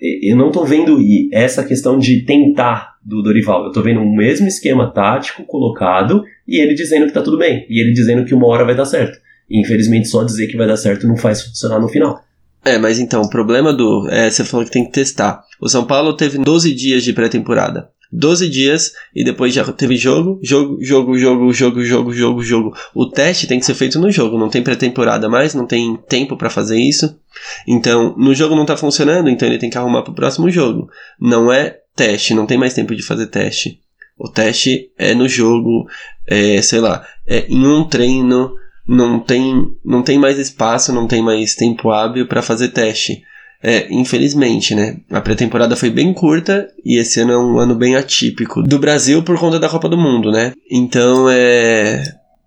[0.00, 0.98] Eu não tô vendo
[1.32, 3.64] essa questão de tentar do Dorival.
[3.64, 7.66] Eu tô vendo o mesmo esquema tático colocado e ele dizendo que tá tudo bem.
[7.68, 9.18] E ele dizendo que uma hora vai dar certo.
[9.48, 12.22] E infelizmente só dizer que vai dar certo não faz funcionar no final.
[12.64, 14.06] É, mas então, o problema do.
[14.10, 15.42] É, você falou que tem que testar.
[15.58, 17.88] O São Paulo teve 12 dias de pré-temporada.
[18.10, 22.76] 12 dias e depois já teve jogo, jogo, jogo, jogo, jogo, jogo, jogo, jogo.
[22.94, 26.36] O teste tem que ser feito no jogo, não tem pré-temporada mais, não tem tempo
[26.36, 27.18] para fazer isso.
[27.66, 30.88] Então, no jogo não tá funcionando, então ele tem que arrumar pro próximo jogo.
[31.20, 33.80] Não é teste, não tem mais tempo de fazer teste.
[34.16, 35.88] O teste é no jogo,
[36.26, 38.54] é, sei lá, é em um treino,
[38.86, 43.22] não tem, não tem mais espaço, não tem mais tempo hábil para fazer teste.
[43.60, 44.98] É, infelizmente, né?
[45.10, 49.22] A pré-temporada foi bem curta e esse ano é um ano bem atípico do Brasil
[49.24, 50.52] por conta da Copa do Mundo, né?
[50.70, 52.02] Então é.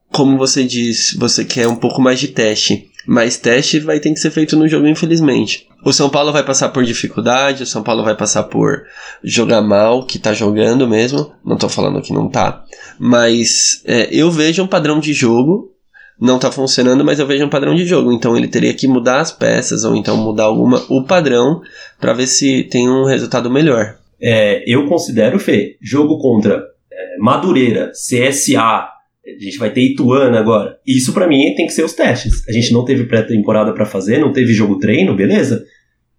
[0.09, 2.90] Como você diz, você quer um pouco mais de teste.
[3.05, 5.67] Mas teste vai ter que ser feito no jogo, infelizmente.
[5.83, 8.83] O São Paulo vai passar por dificuldade, o São Paulo vai passar por
[9.23, 11.31] jogar mal, que tá jogando mesmo.
[11.43, 12.63] Não tô falando que não tá.
[12.99, 15.71] Mas é, eu vejo um padrão de jogo.
[16.19, 18.11] Não tá funcionando, mas eu vejo um padrão de jogo.
[18.11, 21.61] Então ele teria que mudar as peças, ou então mudar alguma, o padrão,
[21.99, 23.97] para ver se tem um resultado melhor.
[24.21, 28.87] É, eu considero, Fê, jogo contra é, Madureira, CSA,
[29.25, 30.77] a gente vai ter Ituano agora.
[30.85, 32.47] Isso para mim tem que ser os testes.
[32.47, 35.63] A gente não teve pré-temporada para fazer, não teve jogo treino, beleza?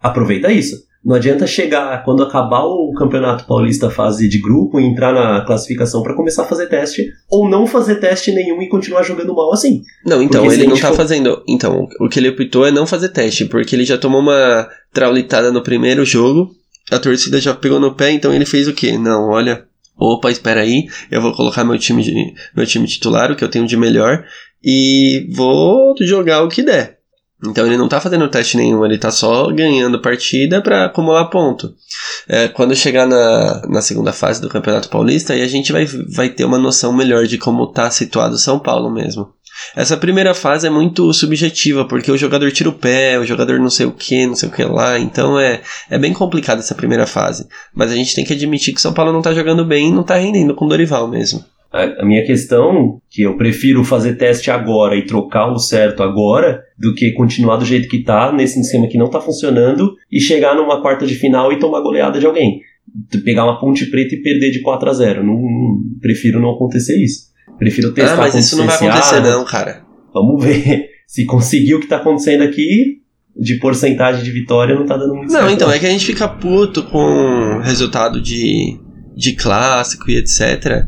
[0.01, 0.77] Aproveita isso.
[1.05, 6.01] Não adianta chegar quando acabar o Campeonato Paulista fase de grupo e entrar na classificação
[6.01, 9.83] para começar a fazer teste ou não fazer teste nenhum e continuar jogando mal assim.
[10.07, 10.97] Não, então porque ele não tá for...
[10.97, 11.43] fazendo.
[11.49, 15.51] Então, o que ele optou é não fazer teste, porque ele já tomou uma traulitada
[15.51, 16.53] no primeiro jogo,
[16.89, 18.97] a torcida já pegou no pé, então ele fez o quê?
[18.97, 19.65] Não, olha,
[20.03, 23.49] opa, espera aí, eu vou colocar meu time, de, meu time titular, o que eu
[23.49, 24.25] tenho de melhor,
[24.63, 27.03] e vou jogar o que der.
[27.45, 31.75] Então ele não tá fazendo teste nenhum, ele tá só ganhando partida para acumular ponto.
[32.29, 36.29] É, quando chegar na, na segunda fase do Campeonato Paulista, aí a gente vai, vai
[36.29, 39.33] ter uma noção melhor de como tá situado o São Paulo mesmo.
[39.77, 43.71] Essa primeira fase é muito subjetiva, porque o jogador tira o pé, o jogador não
[43.71, 45.61] sei o que, não sei o que lá, então é,
[45.91, 47.47] é bem complicado essa primeira fase.
[47.75, 49.93] Mas a gente tem que admitir que o São Paulo não tá jogando bem e
[49.93, 51.45] não tá rendendo com o Dorival mesmo.
[51.73, 56.95] A, minha questão, que eu prefiro fazer teste agora e trocar o certo agora, do
[56.95, 60.83] que continuar do jeito que tá, nesse esquema que não tá funcionando, e chegar numa
[60.83, 62.61] quarta de final e tomar goleada de alguém.
[63.25, 67.32] Pegar uma ponte preta e perder de 4 a 0 não, prefiro não acontecer isso.
[67.63, 68.15] Prefiro testar.
[68.15, 69.83] Ah, mas isso não vai acontecer, não, cara.
[70.13, 70.87] Vamos ver.
[71.07, 73.03] Se conseguir o que tá acontecendo aqui,
[73.37, 75.45] de porcentagem de vitória, não tá dando muito não, certo.
[75.45, 78.79] Não, então, é que a gente fica puto com resultado de,
[79.15, 80.87] de clássico e etc.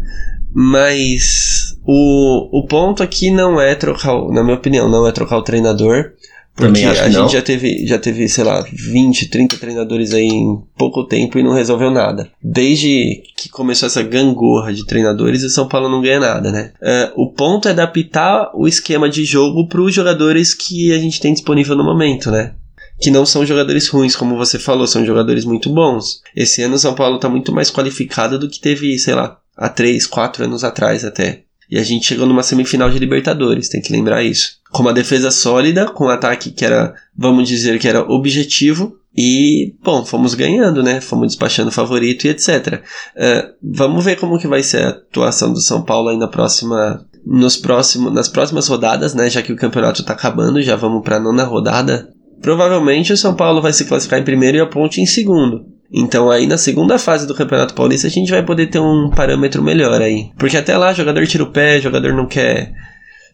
[0.52, 5.42] Mas o, o ponto aqui não é trocar, na minha opinião, não é trocar o
[5.42, 6.12] treinador.
[6.56, 11.04] Porque a gente já teve, já teve, sei lá, 20, 30 treinadores aí em pouco
[11.04, 12.30] tempo e não resolveu nada.
[12.40, 16.72] Desde que começou essa gangorra de treinadores, o São Paulo não ganha nada, né?
[16.80, 21.20] Uh, o ponto é adaptar o esquema de jogo para os jogadores que a gente
[21.20, 22.52] tem disponível no momento, né?
[23.00, 26.22] que não são jogadores ruins, como você falou, são jogadores muito bons.
[26.34, 29.68] Esse ano o São Paulo está muito mais qualificado do que teve, sei lá, há
[29.68, 31.42] 3, 4 anos atrás até.
[31.70, 34.58] E a gente chegou numa semifinal de Libertadores, tem que lembrar isso.
[34.74, 38.96] Com uma defesa sólida, com um ataque que era, vamos dizer, que era objetivo.
[39.16, 41.00] E, bom, fomos ganhando, né?
[41.00, 42.48] Fomos despachando favorito e etc.
[42.56, 42.80] Uh,
[43.14, 47.06] é, vamos ver como que vai ser a atuação do São Paulo aí na próxima,
[47.24, 49.30] nos próximo, nas próximas rodadas, né?
[49.30, 52.08] Já que o campeonato está acabando, já vamos para a nona rodada.
[52.42, 55.64] Provavelmente o São Paulo vai se classificar em primeiro e a Ponte em segundo.
[55.92, 59.62] Então aí na segunda fase do Campeonato Paulista a gente vai poder ter um parâmetro
[59.62, 60.30] melhor aí.
[60.36, 62.72] Porque até lá jogador tira o pé, jogador não quer,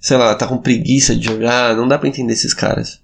[0.00, 3.00] sei lá, tá com preguiça de jogar, não dá para entender esses caras.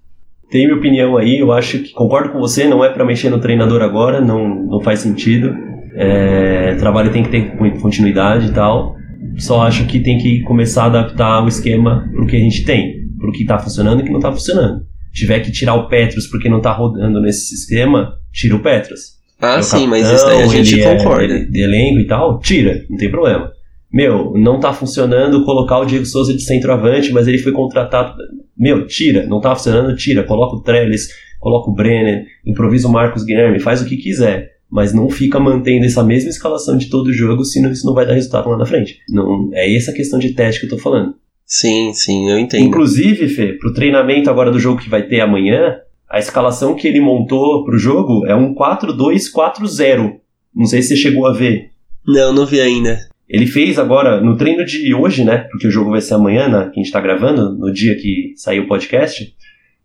[0.50, 3.40] Tem minha opinião aí, eu acho que concordo com você, não é para mexer no
[3.40, 5.54] treinador agora, não, não faz sentido.
[5.94, 8.96] É, trabalho tem que ter continuidade e tal.
[9.38, 12.94] Só acho que tem que começar a adaptar o esquema pro que a gente tem,
[13.18, 14.86] pro que tá funcionando e que não tá funcionando.
[15.12, 19.60] Tiver que tirar o Petros porque não tá rodando nesse sistema, tira o Petros ah,
[19.62, 21.34] sim, capitão, mas isso daí a gente é concorda.
[21.34, 23.52] É, de elenco e tal, tira, não tem problema.
[23.96, 28.22] Meu, não tá funcionando colocar o Diego Souza de centroavante, mas ele foi contratado.
[28.54, 30.22] Meu, tira, não tá funcionando, tira.
[30.22, 31.08] Coloca o Trellis,
[31.40, 34.50] coloca o Brenner, improvisa o Marcos Guilherme, faz o que quiser.
[34.70, 38.12] Mas não fica mantendo essa mesma escalação de todo jogo, senão isso não vai dar
[38.12, 38.98] resultado lá na frente.
[39.08, 41.14] Não, é essa questão de teste que eu tô falando.
[41.46, 42.66] Sim, sim, eu entendo.
[42.66, 45.74] Inclusive, Fê, pro treinamento agora do jogo que vai ter amanhã,
[46.10, 50.16] a escalação que ele montou pro jogo é um 4-2-4-0.
[50.54, 51.70] Não sei se você chegou a ver.
[52.06, 52.98] Não, não vi ainda.
[53.28, 55.38] Ele fez agora, no treino de hoje, né?
[55.50, 58.32] Porque o jogo vai ser amanhã, né, que a gente tá gravando, no dia que
[58.36, 59.34] saiu o podcast.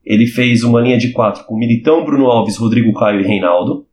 [0.05, 3.85] Ele fez uma linha de quatro com Militão, Bruno Alves, Rodrigo Caio e Reinaldo.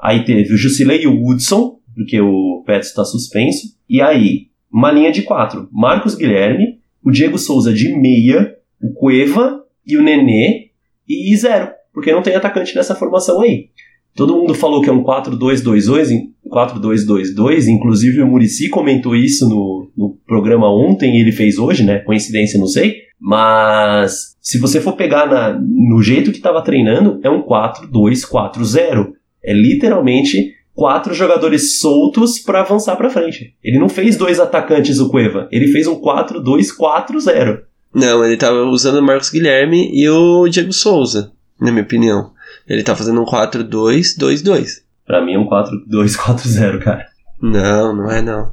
[0.00, 3.76] Aí teve o Jusilei e o Woodson, porque o Pets está suspenso.
[3.88, 9.64] E aí, uma linha de quatro: Marcos Guilherme, o Diego Souza de meia, o Cueva
[9.86, 10.70] e o Nenê
[11.08, 13.70] e zero porque não tem atacante nessa formação aí.
[14.14, 20.18] Todo mundo falou que é um 4-2-2-2, 4-2-2-2, inclusive o Murici comentou isso no, no
[20.26, 21.98] programa ontem e ele fez hoje, né?
[22.00, 22.96] Coincidência, não sei.
[23.20, 29.12] Mas se você for pegar na, no jeito que estava treinando, é um 4-2-4-0.
[29.42, 33.54] É literalmente quatro jogadores soltos para avançar para frente.
[33.62, 37.60] Ele não fez dois atacantes o Cueva, ele fez um 4-2-4-0.
[37.94, 42.32] Não, ele estava usando o Marcos Guilherme e o Diego Souza na minha opinião.
[42.68, 44.82] Ele tá fazendo um 4-2-2-2.
[45.06, 47.06] Pra mim é um 4-2-4-0, cara.
[47.40, 48.52] Não, não é não.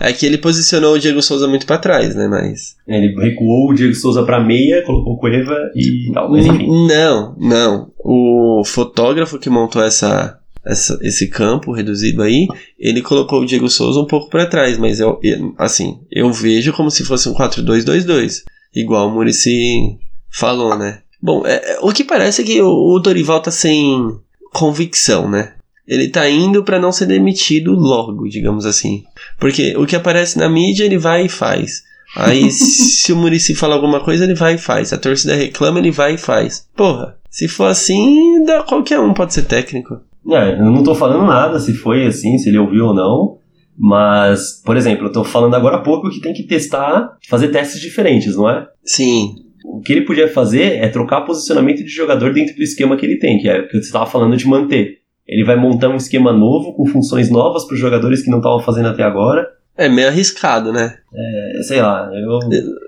[0.00, 2.26] É que ele posicionou o Diego Souza muito para trás, né?
[2.26, 2.76] Mas.
[2.86, 6.86] Ele recuou o Diego Souza pra meia, colocou o Cueva e tal, mas enfim.
[6.86, 7.90] Não, não.
[7.98, 12.46] O fotógrafo que montou essa, essa, esse campo reduzido aí,
[12.78, 15.20] ele colocou o Diego Souza um pouco para trás, mas eu,
[15.58, 18.44] assim, eu vejo como se fosse um 4-2-2-2.
[18.74, 19.98] Igual o Murici
[20.30, 21.00] falou, né?
[21.20, 24.18] Bom, é, é, o que parece é que o, o Dorival tá sem
[24.52, 25.54] convicção, né?
[25.88, 29.04] Ele tá indo para não ser demitido logo, digamos assim.
[29.40, 31.82] Porque o que aparece na mídia, ele vai e faz.
[32.14, 34.92] Aí, se o Murici fala alguma coisa, ele vai e faz.
[34.92, 36.68] A torcida reclama, ele vai e faz.
[36.76, 39.98] Porra, se for assim, dá, qualquer um pode ser técnico.
[40.30, 43.38] É, eu não tô falando nada se foi assim, se ele ouviu ou não.
[43.80, 47.80] Mas, por exemplo, eu tô falando agora há pouco que tem que testar, fazer testes
[47.80, 48.66] diferentes, não é?
[48.84, 53.04] Sim o que ele podia fazer é trocar posicionamento de jogador dentro do esquema que
[53.04, 54.97] ele tem, que é o que você estava falando de manter.
[55.28, 58.60] Ele vai montar um esquema novo, com funções novas para os jogadores que não estavam
[58.60, 59.46] fazendo até agora.
[59.76, 60.96] É meio arriscado, né?
[61.14, 62.40] É, sei lá, eu...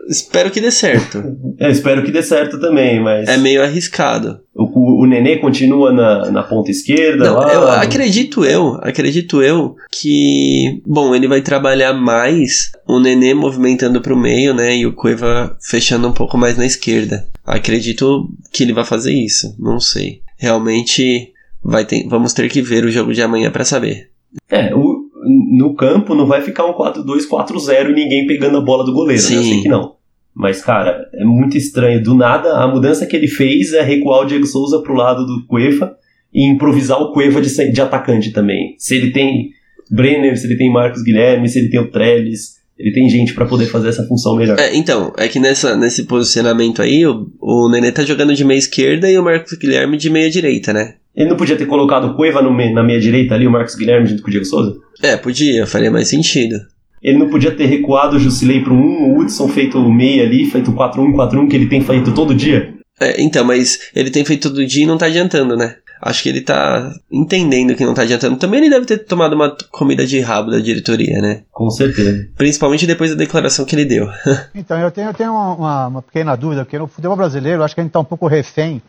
[0.08, 1.22] Espero que dê certo.
[1.56, 3.28] eu espero que dê certo também, mas.
[3.28, 4.40] É meio arriscado.
[4.52, 7.54] O, o, o Nenê continua na, na ponta esquerda Não, lá.
[7.54, 14.16] eu acredito eu, acredito eu que, bom, ele vai trabalhar mais o Nenê movimentando pro
[14.16, 17.24] meio, né, e o Cueva fechando um pouco mais na esquerda.
[17.46, 20.22] Acredito que ele vai fazer isso, não sei.
[20.36, 21.32] Realmente
[21.62, 24.10] vai ter, vamos ter que ver o jogo de amanhã para saber.
[24.50, 28.92] É, o, no campo não vai ficar um 4-2-4-0 e ninguém pegando a bola do
[28.92, 29.36] goleiro, né?
[29.36, 29.94] Eu sei que não.
[30.34, 32.02] Mas, cara, é muito estranho.
[32.02, 35.44] Do nada, a mudança que ele fez é recuar o Diego Souza pro lado do
[35.46, 35.96] Cueva
[36.32, 38.74] e improvisar o Cueva de, de atacante também.
[38.78, 39.50] Se ele tem
[39.90, 43.44] Brenner, se ele tem Marcos Guilherme, se ele tem o Trellis, ele tem gente para
[43.44, 44.58] poder fazer essa função melhor.
[44.58, 48.58] É, então, é que nessa, nesse posicionamento aí, o, o Nenê tá jogando de meia
[48.58, 50.94] esquerda e o Marcos Guilherme de meia direita, né?
[51.20, 53.74] Ele não podia ter colocado o Cueva no me, na meia direita ali, o Marcos
[53.74, 54.78] Guilherme junto com o Diego Souza?
[55.02, 56.56] É, podia, faria mais sentido.
[57.02, 60.46] Ele não podia ter recuado o Jusilei para um, o Hudson feito o meia ali,
[60.46, 62.72] feito 4-1, 4-1, que ele tem feito todo dia?
[62.98, 65.76] É, então, mas ele tem feito todo dia e não tá adiantando, né?
[66.00, 68.38] Acho que ele tá entendendo que não tá adiantando.
[68.38, 71.42] Também ele deve ter tomado uma comida de rabo da diretoria, né?
[71.50, 72.28] Com certeza.
[72.34, 74.08] Principalmente depois da declaração que ele deu.
[74.54, 77.82] então, eu tenho, eu tenho uma, uma, pequena dúvida, porque no futebol brasileiro, acho que
[77.82, 78.80] a gente tá um pouco refém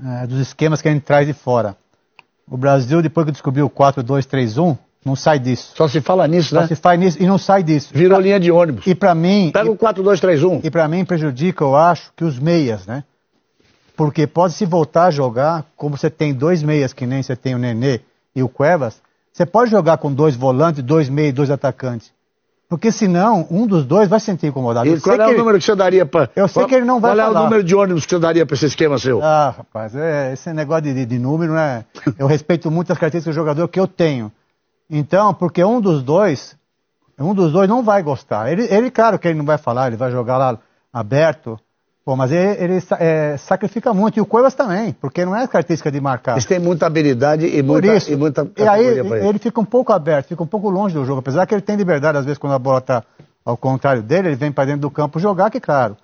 [0.00, 1.76] é, dos esquemas que a gente traz de fora.
[2.48, 5.72] O Brasil, depois que descobriu o 4-2-3-1, não sai disso.
[5.76, 6.62] Só se fala nisso, né?
[6.62, 7.90] Só se faz nisso e não sai disso.
[7.92, 8.86] Virou linha de ônibus.
[8.86, 9.50] E para mim.
[9.52, 10.60] Pega o 4-2-3-1.
[10.64, 13.04] E para mim prejudica, eu acho, que os meias, né?
[13.96, 17.54] Porque pode se voltar a jogar, como você tem dois meias, que nem você tem
[17.54, 18.00] o Nenê
[18.34, 19.00] e o Cuevas,
[19.32, 22.12] você pode jogar com dois volantes, dois meias e dois atacantes.
[22.72, 24.88] Porque senão, um dos dois vai se sentir incomodado.
[24.88, 25.36] E qual é o ele...
[25.36, 26.30] número que você daria para.
[26.34, 27.38] Eu sei qual, que ele não vai Qual falar.
[27.38, 29.22] é o número de ônibus que você daria para esse esquema seu?
[29.22, 31.84] Ah, rapaz, é, esse negócio de, de número, né?
[32.18, 34.32] Eu respeito muito as características do jogador que eu tenho.
[34.88, 36.56] Então, porque um dos dois,
[37.18, 38.50] um dos dois não vai gostar.
[38.50, 40.58] Ele, ele claro que ele não vai falar, ele vai jogar lá
[40.90, 41.60] aberto.
[42.04, 45.90] Pô, mas ele, ele é, sacrifica muito, e o Cuevas também, porque não é característica
[45.90, 46.32] de marcar.
[46.32, 48.12] Eles têm muita habilidade e muita, isso.
[48.12, 51.04] e muita E aí ele, ele fica um pouco aberto, fica um pouco longe do
[51.04, 53.04] jogo, apesar que ele tem liberdade, às vezes, quando a bola está
[53.44, 55.96] ao contrário dele, ele vem para dentro do campo jogar, que claro.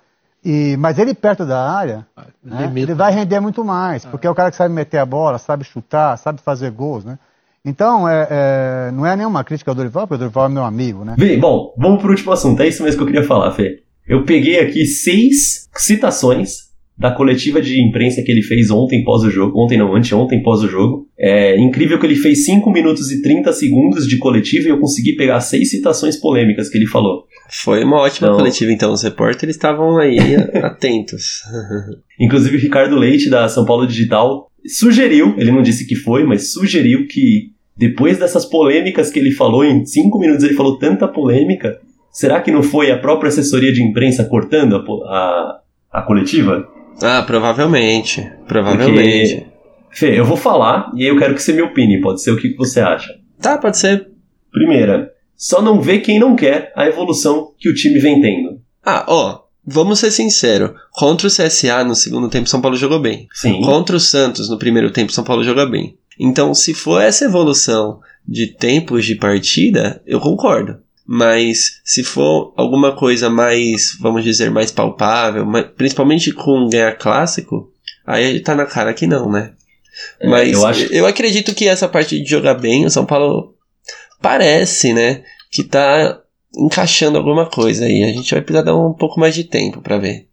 [0.43, 2.07] E, mas ele perto da área,
[2.41, 5.37] né, ele vai render muito mais, porque é o cara que sabe meter a bola,
[5.37, 7.19] sabe chutar, sabe fazer gols, né?
[7.65, 11.03] Então, é, é, não é nenhuma crítica ao Dorival, porque o Dorival é meu amigo,
[11.03, 11.15] né?
[11.17, 13.83] Bem, bom, vamos pro último assunto, é isso mesmo que eu queria falar, Fê.
[14.09, 19.29] Eu peguei aqui seis citações da coletiva de imprensa que ele fez ontem pós o
[19.29, 21.07] jogo, ontem não, anteontem pós o jogo.
[21.15, 25.15] É incrível que ele fez 5 minutos e 30 segundos de coletiva e eu consegui
[25.15, 27.25] pegar seis citações polêmicas que ele falou.
[27.51, 28.91] Foi uma ótima então, coletiva, então.
[28.91, 30.17] Os repórteres estavam aí
[30.63, 31.41] atentos.
[32.19, 36.51] Inclusive, o Ricardo Leite, da São Paulo Digital, sugeriu, ele não disse que foi, mas
[36.51, 41.79] sugeriu que depois dessas polêmicas que ele falou, em 5 minutos ele falou tanta polêmica,
[42.11, 45.59] será que não foi a própria assessoria de imprensa cortando a, a,
[45.91, 46.67] a coletiva?
[47.01, 48.29] Ah, provavelmente.
[48.47, 49.35] Provavelmente.
[49.35, 49.49] Porque,
[49.91, 52.01] Fê, eu vou falar e aí eu quero que você me opine.
[52.01, 53.17] Pode ser o que você acha.
[53.41, 54.07] Tá, pode ser.
[54.51, 58.59] Primeira, só não vê quem não quer a evolução que o time vem tendo.
[58.85, 60.71] Ah, ó, vamos ser sinceros.
[60.91, 63.27] Contra o CSA no segundo tempo, São Paulo jogou bem.
[63.33, 63.61] Sim.
[63.61, 65.97] Contra o Santos no primeiro tempo, São Paulo jogou bem.
[66.19, 70.79] Então, se for essa evolução de tempos de partida, eu concordo.
[71.11, 75.43] Mas se for alguma coisa mais, vamos dizer, mais palpável,
[75.75, 77.73] principalmente com ganhar clássico,
[78.05, 79.53] aí tá na cara que não, né?
[80.19, 80.93] É, Mas eu, acho...
[80.93, 83.55] eu acredito que essa parte de jogar bem, o São Paulo
[84.21, 86.21] parece, né, que tá
[86.55, 88.03] encaixando alguma coisa aí.
[88.03, 90.27] A gente vai precisar dar um pouco mais de tempo para ver.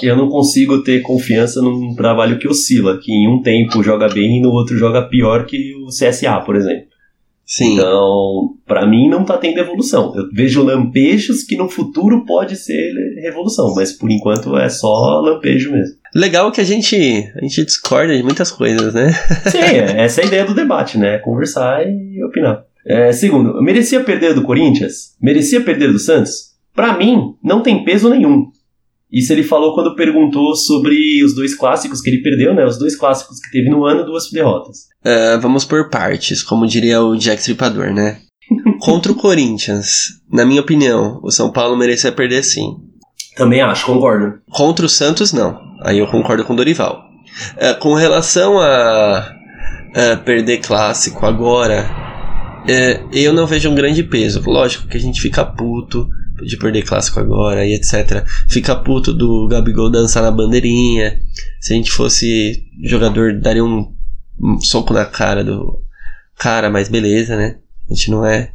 [0.00, 4.38] Eu não consigo ter confiança num trabalho que oscila, que em um tempo joga bem
[4.38, 6.91] e no outro joga pior que o CSA, por exemplo.
[7.44, 7.74] Sim.
[7.74, 10.12] Então, para mim não tá tendo evolução.
[10.16, 15.72] Eu vejo lampejos que no futuro pode ser revolução, mas por enquanto é só lampejo
[15.72, 15.96] mesmo.
[16.14, 16.96] Legal que a gente,
[17.34, 19.12] a gente discorda de muitas coisas, né?
[19.50, 21.18] Sim, é, essa é a ideia do debate, né?
[21.18, 22.64] Conversar e opinar.
[22.86, 25.14] É, segundo, merecia perder do Corinthians?
[25.20, 26.52] Merecia perder do Santos?
[26.74, 28.50] Para mim, não tem peso nenhum.
[29.12, 32.64] Isso ele falou quando perguntou sobre os dois clássicos que ele perdeu, né?
[32.64, 34.86] Os dois clássicos que teve no ano, duas derrotas.
[35.04, 38.20] Uh, vamos por partes, como diria o Jack Stripador, né?
[38.80, 42.76] Contra o Corinthians, na minha opinião, o São Paulo merecia perder sim.
[43.36, 44.40] Também acho, concordo.
[44.50, 45.58] Contra o Santos, não.
[45.82, 47.04] Aí eu concordo com o Dorival.
[47.56, 49.30] Uh, com relação a
[49.90, 51.86] uh, perder clássico agora,
[53.12, 54.42] eu não vejo um grande peso.
[54.46, 56.08] Lógico que a gente fica puto
[56.44, 58.24] de perder clássico agora e etc.
[58.48, 61.20] Fica puto do Gabigol dançar na bandeirinha.
[61.60, 63.92] Se a gente fosse jogador, daria um
[64.40, 65.80] um soco na cara do
[66.36, 67.56] cara, mas beleza, né?
[67.88, 68.50] A gente não é.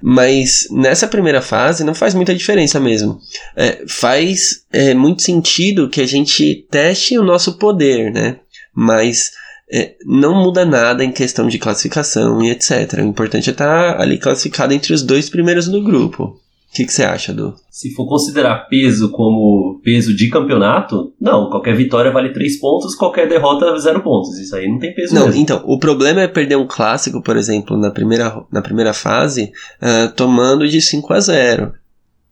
[0.00, 3.18] Mas nessa primeira fase não faz muita diferença mesmo.
[3.56, 8.38] É, faz é, muito sentido que a gente teste o nosso poder, né?
[8.72, 9.32] Mas
[9.72, 12.98] é, não muda nada em questão de classificação e etc.
[12.98, 16.40] O importante é estar ali classificado entre os dois primeiros do grupo.
[16.74, 17.54] O que, você acha, Du?
[17.70, 23.28] Se for considerar peso como peso de campeonato, não, qualquer vitória vale 3 pontos, qualquer
[23.28, 24.36] derrota 0 pontos.
[24.40, 25.40] Isso aí não tem peso Não, mesmo.
[25.40, 30.12] então, o problema é perder um clássico, por exemplo, na primeira, na primeira fase, uh,
[30.16, 31.72] tomando de 5 a 0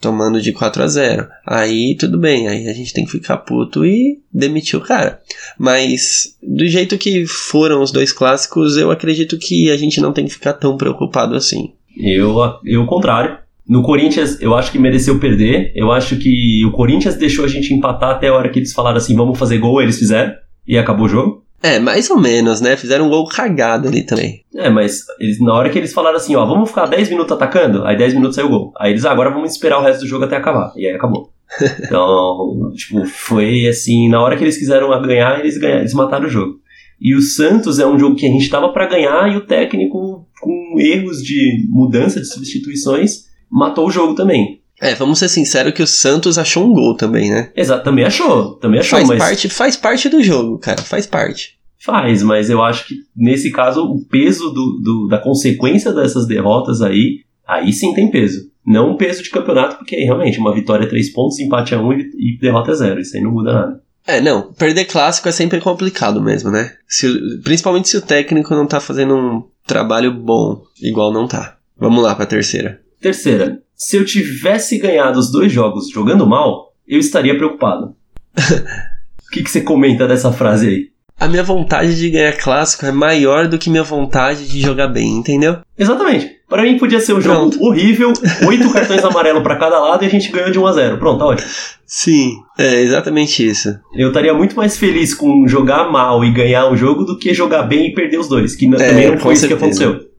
[0.00, 3.86] tomando de 4 a 0 Aí tudo bem, aí a gente tem que ficar puto
[3.86, 5.20] e demitir o cara.
[5.56, 10.26] Mas do jeito que foram os dois clássicos, eu acredito que a gente não tem
[10.26, 11.74] que ficar tão preocupado assim.
[11.96, 13.38] Eu, eu, o contrário.
[13.72, 15.72] No Corinthians, eu acho que mereceu perder.
[15.74, 18.98] Eu acho que o Corinthians deixou a gente empatar até a hora que eles falaram
[18.98, 20.34] assim: vamos fazer gol, eles fizeram.
[20.68, 21.42] E acabou o jogo.
[21.62, 22.76] É, mais ou menos, né?
[22.76, 24.42] Fizeram um gol cagado ali também.
[24.54, 27.82] É, mas eles, na hora que eles falaram assim, ó, vamos ficar 10 minutos atacando,
[27.86, 28.72] aí 10 minutos saiu o gol.
[28.78, 30.70] Aí eles, ah, agora vamos esperar o resto do jogo até acabar.
[30.76, 31.30] E aí acabou.
[31.86, 36.30] Então, tipo, foi assim, na hora que eles quiseram ganhar, eles ganharam, eles mataram o
[36.30, 36.56] jogo.
[37.00, 40.26] E o Santos é um jogo que a gente tava para ganhar e o técnico,
[40.40, 44.62] com erros de mudança de substituições, matou o jogo também.
[44.80, 47.52] É, vamos ser sinceros que o Santos achou um gol também, né?
[47.54, 49.18] Exato, também achou, também achou, faz mas...
[49.18, 51.56] Parte, faz parte do jogo, cara, faz parte.
[51.78, 56.80] Faz, mas eu acho que nesse caso o peso do, do, da consequência dessas derrotas
[56.80, 58.50] aí, aí sim tem peso.
[58.64, 61.84] Não o peso de campeonato, porque realmente uma vitória é 3 pontos, empate é 1
[61.86, 63.00] um e, e derrota é 0.
[63.00, 63.82] Isso aí não muda nada.
[64.06, 66.72] É, não, perder clássico é sempre complicado mesmo, né?
[66.88, 67.08] Se,
[67.42, 71.56] principalmente se o técnico não tá fazendo um trabalho bom, igual não tá.
[71.76, 72.81] Vamos lá pra terceira.
[73.02, 77.96] Terceira, se eu tivesse ganhado os dois jogos jogando mal, eu estaria preocupado.
[78.38, 80.92] o que, que você comenta dessa frase aí?
[81.18, 85.18] A minha vontade de ganhar clássico é maior do que minha vontade de jogar bem,
[85.18, 85.58] entendeu?
[85.76, 86.30] Exatamente.
[86.48, 87.54] Para mim podia ser um Pronto.
[87.54, 88.12] jogo horrível,
[88.46, 90.98] oito cartões amarelos para cada lado e a gente ganhou de 1 a 0.
[90.98, 91.50] Pronto, tá ótimo.
[91.84, 93.76] Sim, é exatamente isso.
[93.94, 97.64] Eu estaria muito mais feliz com jogar mal e ganhar um jogo do que jogar
[97.64, 100.11] bem e perder os dois, que é, também não foi isso que aconteceu.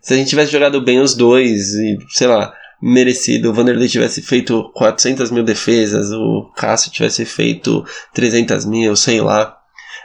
[0.00, 4.22] Se a gente tivesse jogado bem os dois e, sei lá, merecido, o Vanderlei tivesse
[4.22, 7.84] feito 400 mil defesas, o Cássio tivesse feito
[8.14, 9.56] 300 mil, sei lá.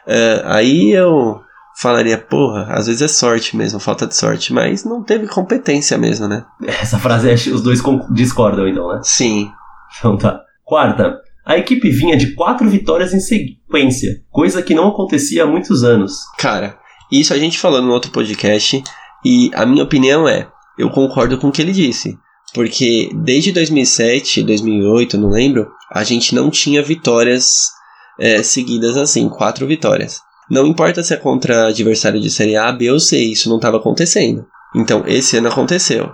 [0.05, 1.39] Uh, aí eu
[1.75, 6.27] falaria, porra, às vezes é sorte mesmo, falta de sorte, mas não teve competência mesmo,
[6.27, 6.45] né?
[6.65, 7.81] Essa frase os dois
[8.11, 8.99] discordam então, né?
[9.03, 9.49] Sim.
[9.97, 10.41] Então tá.
[10.63, 15.83] Quarta, a equipe vinha de quatro vitórias em sequência, coisa que não acontecia há muitos
[15.83, 16.13] anos.
[16.39, 16.79] Cara,
[17.11, 18.83] isso a gente falou no outro podcast,
[19.25, 20.47] e a minha opinião é,
[20.77, 22.17] eu concordo com o que ele disse.
[22.53, 27.71] Porque desde 2007, 2008, não lembro, a gente não tinha vitórias
[28.19, 30.21] é, seguidas assim, quatro vitórias.
[30.49, 33.77] Não importa se é contra adversário de Série A, B ou C, isso não estava
[33.77, 34.45] acontecendo.
[34.75, 36.11] Então, esse ano aconteceu.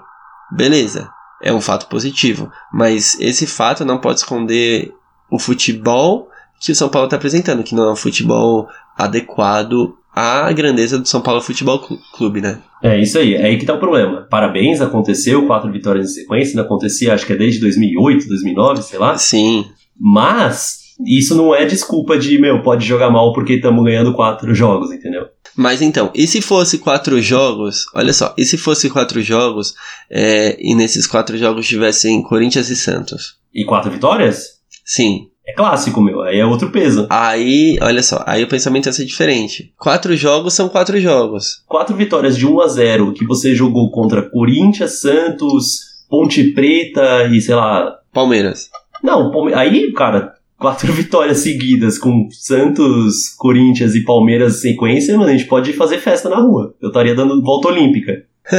[0.49, 1.09] Beleza,
[1.43, 2.49] é um fato positivo.
[2.73, 4.93] Mas esse fato não pode esconder
[5.29, 6.29] o futebol
[6.61, 11.07] que o São Paulo está apresentando, que não é um futebol adequado à grandeza do
[11.07, 11.79] São Paulo Futebol
[12.13, 12.59] Clube, né?
[12.83, 14.27] É isso aí, é aí que tá o problema.
[14.29, 18.99] Parabéns, aconteceu, quatro vitórias em sequência, não acontecia, acho que é desde 2008, 2009, sei
[18.99, 19.17] lá.
[19.17, 19.65] Sim.
[19.99, 24.91] Mas isso não é desculpa de, meu, pode jogar mal porque estamos ganhando quatro jogos,
[24.91, 25.27] entendeu?
[25.55, 27.85] Mas então, e se fosse quatro jogos?
[27.93, 29.73] Olha só, e se fosse quatro jogos
[30.09, 33.35] é, e nesses quatro jogos tivessem Corinthians e Santos?
[33.53, 34.61] E quatro vitórias?
[34.85, 35.30] Sim.
[35.51, 37.07] É clássico, meu, aí é outro peso.
[37.09, 39.73] Aí, olha só, aí o pensamento ia ser diferente.
[39.77, 41.61] Quatro jogos são quatro jogos.
[41.67, 45.79] Quatro vitórias de 1 a 0 que você jogou contra Corinthians, Santos,
[46.09, 47.97] Ponte Preta e sei lá.
[48.13, 48.69] Palmeiras.
[49.03, 55.33] Não, aí, cara, quatro vitórias seguidas com Santos, Corinthians e Palmeiras em sequência, mano, a
[55.33, 56.73] gente pode fazer festa na rua.
[56.81, 58.23] Eu estaria dando volta olímpica.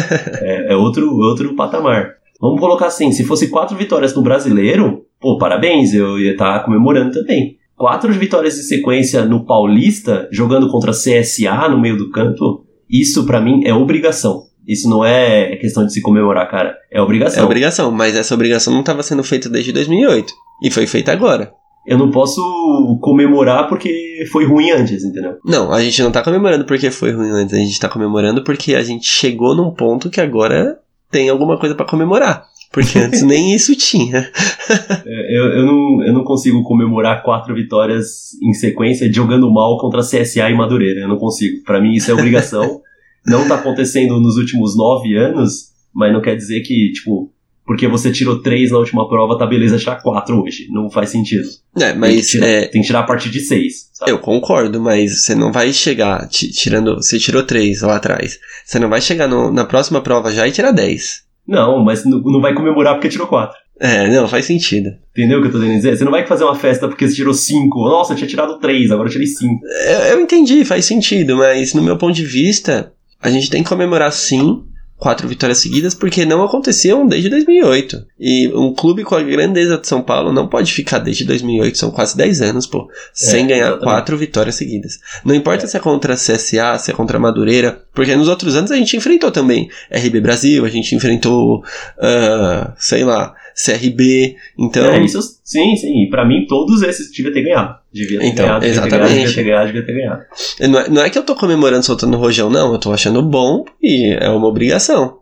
[0.42, 2.16] é, é, outro, outro patamar.
[2.38, 6.64] Vamos colocar assim, se fosse quatro vitórias no brasileiro, pô, parabéns, eu ia estar tá
[6.64, 7.56] comemorando também.
[7.76, 13.40] Quatro vitórias em sequência no Paulista, jogando contra CSA no meio do campo, isso para
[13.40, 14.42] mim é obrigação.
[14.66, 16.76] Isso não é questão de se comemorar, cara.
[16.90, 17.42] É obrigação.
[17.42, 20.32] É obrigação, mas essa obrigação não estava sendo feita desde 2008.
[20.62, 21.52] E foi feita agora
[21.86, 22.40] eu não posso
[23.00, 25.38] comemorar porque foi ruim antes, entendeu?
[25.44, 28.74] Não, a gente não tá comemorando porque foi ruim antes, a gente tá comemorando porque
[28.74, 30.78] a gente chegou num ponto que agora
[31.10, 32.46] tem alguma coisa para comemorar.
[32.72, 34.30] Porque antes nem isso tinha.
[35.06, 40.00] É, eu, eu, não, eu não consigo comemorar quatro vitórias em sequência jogando mal contra
[40.00, 41.00] CSA e Madureira.
[41.00, 41.62] Eu não consigo.
[41.64, 42.80] Para mim isso é obrigação.
[43.26, 47.30] não tá acontecendo nos últimos nove anos, mas não quer dizer que, tipo,
[47.64, 50.66] porque você tirou 3 na última prova, tá beleza tirar 4 hoje.
[50.70, 51.48] Não faz sentido.
[51.78, 52.10] É, mas.
[52.10, 53.90] Tem que tirar, é, tem que tirar a partir de 6.
[54.06, 56.96] Eu concordo, mas você não vai chegar tirando.
[56.96, 58.38] Você tirou 3 lá atrás.
[58.64, 61.31] Você não vai chegar no, na próxima prova já e tirar 10.
[61.46, 63.56] Não, mas não, não vai comemorar porque tirou 4.
[63.80, 64.90] É, não, faz sentido.
[65.10, 65.96] Entendeu o que eu tô querendo dizer?
[65.96, 67.78] Você não vai fazer uma festa porque você tirou 5.
[67.88, 69.60] Nossa, eu tinha tirado 3, agora eu tirei 5.
[69.64, 73.68] Eu, eu entendi, faz sentido, mas no meu ponto de vista, a gente tem que
[73.68, 74.62] comemorar sim
[75.02, 78.06] quatro vitórias seguidas porque não aconteciam desde 2008.
[78.20, 81.90] E um clube com a grandeza de São Paulo não pode ficar desde 2008, são
[81.90, 83.82] quase 10 anos, pô, sem é, ganhar exatamente.
[83.82, 85.00] quatro vitórias seguidas.
[85.24, 85.66] Não importa é.
[85.66, 88.76] se é contra a CSA, se é contra a Madureira, porque nos outros anos a
[88.76, 91.64] gente enfrentou também RB Brasil, a gente enfrentou,
[91.98, 94.84] uh, sei lá, CRB, então...
[94.84, 97.76] É, isso, sim, sim, e pra mim todos esses devia ter ganhado.
[97.92, 99.14] Devia ter então, ganhado, exatamente.
[99.14, 100.22] devia ter ganhado, devia ter ganhado.
[100.60, 103.64] Não é, não é que eu tô comemorando soltando rojão, não, eu tô achando bom
[103.82, 105.18] e é uma obrigação.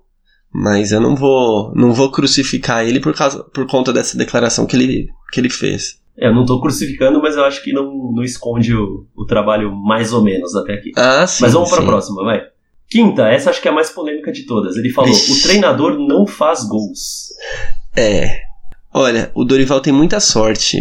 [0.53, 4.75] Mas eu não vou, não vou crucificar ele por, causa, por conta dessa declaração que
[4.75, 6.01] ele, que ele fez.
[6.19, 9.75] É, eu não tô crucificando, mas eu acho que não, não esconde o, o trabalho
[9.75, 10.93] mais ou menos até aqui.
[10.97, 11.43] Ah, sim.
[11.43, 11.77] Mas vamos sim.
[11.77, 12.43] pra próxima, vai.
[12.91, 14.77] Quinta, essa acho que é a mais polêmica de todas.
[14.77, 17.29] Ele falou: o treinador não faz gols.
[17.97, 18.41] É.
[18.93, 20.79] Olha, o Dorival tem muita sorte,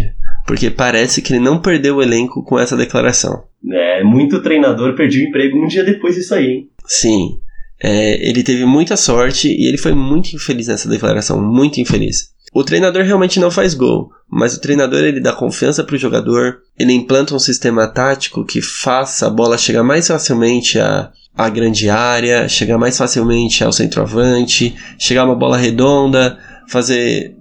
[0.47, 3.43] porque parece que ele não perdeu o elenco com essa declaração.
[3.71, 6.69] É, muito treinador perdeu o emprego um dia depois disso aí, hein?
[6.85, 7.39] Sim.
[7.81, 12.31] É, ele teve muita sorte e ele foi muito infeliz nessa declaração, muito infeliz.
[12.53, 16.57] O treinador realmente não faz gol, mas o treinador ele dá confiança para o jogador,
[16.77, 21.89] ele implanta um sistema tático que faça a bola chegar mais facilmente à, à grande
[21.89, 26.39] área, chegar mais facilmente ao centroavante, chegar uma bola redonda,
[26.69, 27.35] fazer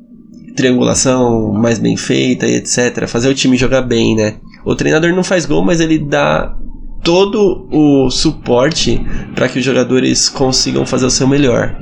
[0.57, 3.07] triangulação mais bem feita e etc.
[3.07, 4.37] Fazer o time jogar bem, né?
[4.64, 6.57] O treinador não faz gol, mas ele dá
[7.05, 9.01] todo o suporte
[9.35, 11.79] para que os jogadores consigam fazer o seu melhor.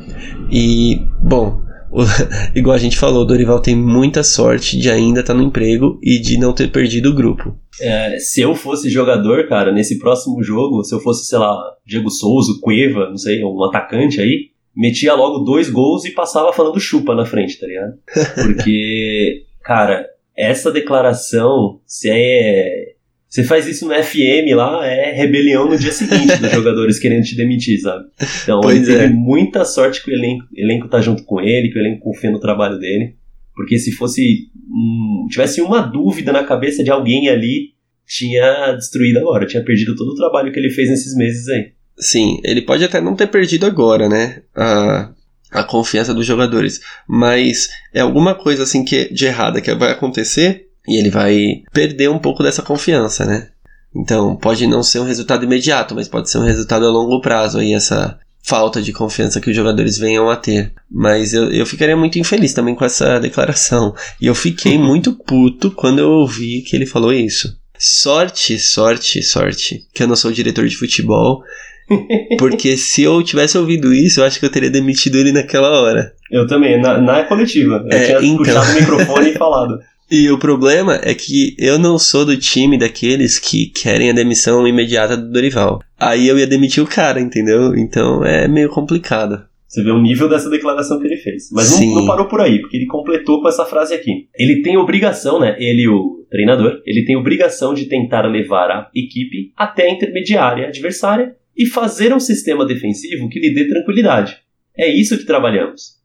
[0.53, 2.03] E, bom, o,
[2.55, 5.99] igual a gente falou, o Dorival tem muita sorte de ainda estar tá no emprego
[6.03, 7.57] e de não ter perdido o grupo.
[7.81, 12.11] É, se eu fosse jogador, cara, nesse próximo jogo, se eu fosse, sei lá, Diego
[12.11, 17.15] Souza, Cueva, não sei, um atacante aí, metia logo dois gols e passava falando chupa
[17.15, 17.95] na frente, tá ligado?
[18.35, 20.07] Porque, cara,
[20.37, 22.95] essa declaração, se é.
[23.29, 27.37] Você faz isso no FM lá, é rebelião no dia seguinte dos jogadores querendo te
[27.37, 28.05] demitir, sabe?
[28.43, 29.09] Então Pois ele teve é.
[29.09, 32.39] muita sorte que o elenco, elenco tá junto com ele, que o elenco confia no
[32.39, 33.17] trabalho dele.
[33.55, 34.49] Porque se fosse.
[34.55, 37.73] hum, tivesse uma dúvida na cabeça de alguém ali,
[38.07, 41.73] tinha destruído agora, tinha perdido todo o trabalho que ele fez nesses meses aí.
[41.99, 44.43] Sim, ele pode até não ter perdido agora, né?
[44.55, 45.11] A,
[45.51, 46.81] a confiança dos jogadores.
[47.09, 52.11] Mas é alguma coisa assim que de errada que vai acontecer e ele vai perder
[52.11, 53.49] um pouco dessa confiança, né?
[53.95, 57.59] Então, pode não ser um resultado imediato, mas pode ser um resultado a longo prazo
[57.59, 60.73] aí, essa falta de confiança que os jogadores venham a ter.
[60.91, 63.95] Mas eu, eu ficaria muito infeliz também com essa declaração.
[64.21, 67.59] E eu fiquei muito puto quando eu ouvi que ele falou isso.
[67.79, 71.43] Sorte, sorte, sorte, que eu não sou diretor de futebol.
[72.39, 76.13] Porque se eu tivesse ouvido isso, eu acho que eu teria demitido ele naquela hora.
[76.31, 77.85] Eu também, na, na coletiva.
[77.91, 78.37] Eu É, tinha então.
[78.39, 79.79] puxado o microfone e falado.
[80.11, 84.67] E o problema é que eu não sou do time daqueles que querem a demissão
[84.67, 85.81] imediata do Dorival.
[85.99, 87.75] Aí eu ia demitir o cara, entendeu?
[87.77, 89.45] Então é meio complicado.
[89.67, 91.51] Você vê o nível dessa declaração que ele fez.
[91.53, 91.89] Mas Sim.
[91.89, 94.29] não, não parou por aí, porque ele completou com essa frase aqui.
[94.39, 95.57] Ele tem obrigação, né?
[95.59, 101.35] Ele, o treinador, ele tem obrigação de tentar levar a equipe até a intermediária adversária
[101.57, 104.37] e fazer um sistema defensivo que lhe dê tranquilidade.
[104.77, 105.97] É isso que trabalhamos.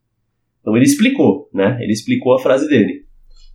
[0.62, 1.78] Então ele explicou, né?
[1.82, 3.06] Ele explicou a frase dele.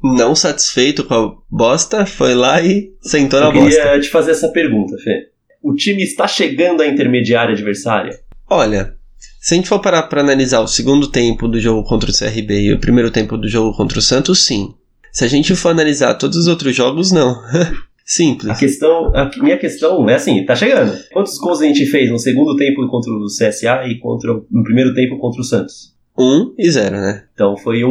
[0.03, 4.01] Não satisfeito com a bosta, foi lá e sentou na Eu queria bosta.
[4.01, 5.31] te fazer essa pergunta, Fê.
[5.63, 8.19] O time está chegando à intermediária adversária?
[8.49, 8.95] Olha,
[9.41, 12.61] se a gente for parar pra analisar o segundo tempo do jogo contra o CRB
[12.61, 14.75] e o primeiro tempo do jogo contra o Santos, sim.
[15.11, 17.35] Se a gente for analisar todos os outros jogos, não.
[18.07, 18.59] A Simples.
[18.59, 20.97] questão, a minha questão é assim, tá chegando.
[21.13, 24.95] Quantos gols a gente fez no segundo tempo contra o CSA e contra, no primeiro
[24.95, 25.93] tempo contra o Santos?
[26.17, 27.25] Um e zero, né?
[27.35, 27.91] Então foi um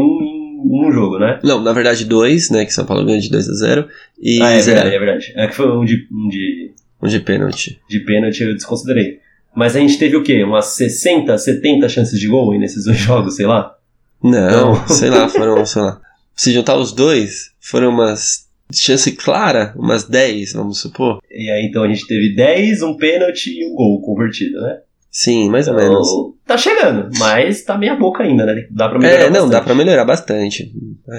[0.67, 1.39] em um jogo, né?
[1.43, 2.65] Não, na verdade dois, né?
[2.65, 3.87] Que São Paulo ganhou de 2 a 0
[4.19, 4.75] E ah, é zero.
[4.89, 5.33] verdade, é verdade.
[5.35, 6.71] É que foi um de, um de,
[7.03, 7.79] Um de pênalti.
[7.89, 9.19] de pênalti, eu desconsiderei.
[9.53, 10.43] Mas a gente teve o quê?
[10.43, 13.75] Umas 60, 70 chances de gol nesses dois jogos, sei lá?
[14.23, 14.87] Não, Não.
[14.87, 16.01] sei lá, foram, sei lá.
[16.33, 18.44] Se juntar os dois, foram umas.
[18.73, 21.19] Chance clara, umas 10, vamos supor.
[21.31, 24.79] E aí então a gente teve 10, um pênalti e um gol convertido, né?
[25.11, 26.07] Sim, mais ou menos.
[26.07, 28.67] Então, tá chegando, mas tá meia boca ainda, né?
[28.69, 29.51] Dá pra melhorar É, não, bastante.
[29.51, 30.73] dá pra melhorar bastante.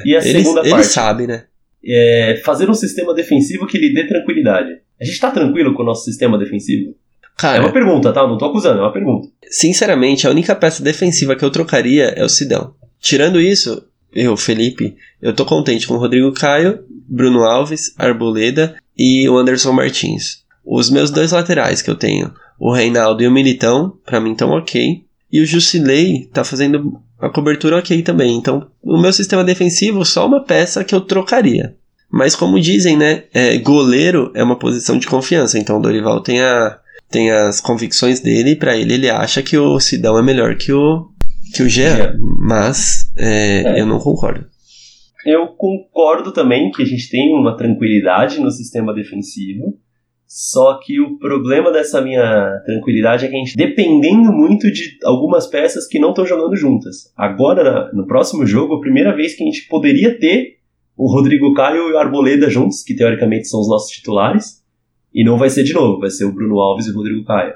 [0.05, 0.87] E a ele, segunda ele parte?
[0.87, 1.45] sabe, né?
[1.89, 4.71] É fazer um sistema defensivo que lhe dê tranquilidade.
[5.01, 6.91] A gente tá tranquilo com o nosso sistema defensivo?
[6.91, 8.27] É Cara, uma pergunta, tá?
[8.27, 9.29] Não tô acusando, é uma pergunta.
[9.49, 12.75] sinceramente, a única peça defensiva que eu trocaria é o Sidão.
[13.01, 19.29] tirando isso, eu, Felipe, eu tô contente com o Rodrigo Caio, Bruno Alves, Arboleda e
[19.29, 20.45] o Anderson Martins.
[20.65, 24.51] Os meus dois laterais que eu tenho, o Reinaldo e o Militão, para mim estão
[24.51, 25.05] ok.
[25.33, 28.37] E o Jusilei tá fazendo a cobertura ok também.
[28.37, 31.75] Então, o meu sistema defensivo, só uma peça que eu trocaria.
[32.11, 33.25] Mas como dizem, né?
[33.35, 35.59] É, goleiro é uma posição de confiança.
[35.59, 36.79] Então o Dorival tem, a,
[37.11, 40.73] tem as convicções dele e para ele ele acha que o Sidão é melhor que
[40.73, 41.09] o,
[41.55, 42.17] que o Jean.
[42.41, 43.81] Mas é, é.
[43.81, 44.47] eu não concordo.
[45.27, 49.77] Eu concordo também que a gente tem uma tranquilidade no sistema defensivo.
[50.27, 55.47] Só que o problema dessa minha tranquilidade é que a gente dependendo muito de algumas
[55.47, 57.13] peças que não estão jogando juntas.
[57.17, 60.57] Agora, no próximo jogo, a primeira vez que a gente poderia ter
[60.97, 64.65] o Rodrigo Caio e o Arboleda juntos, que teoricamente são os nossos titulares,
[65.15, 67.55] e não vai ser de novo, vai ser o Bruno Alves e o Rodrigo Caio.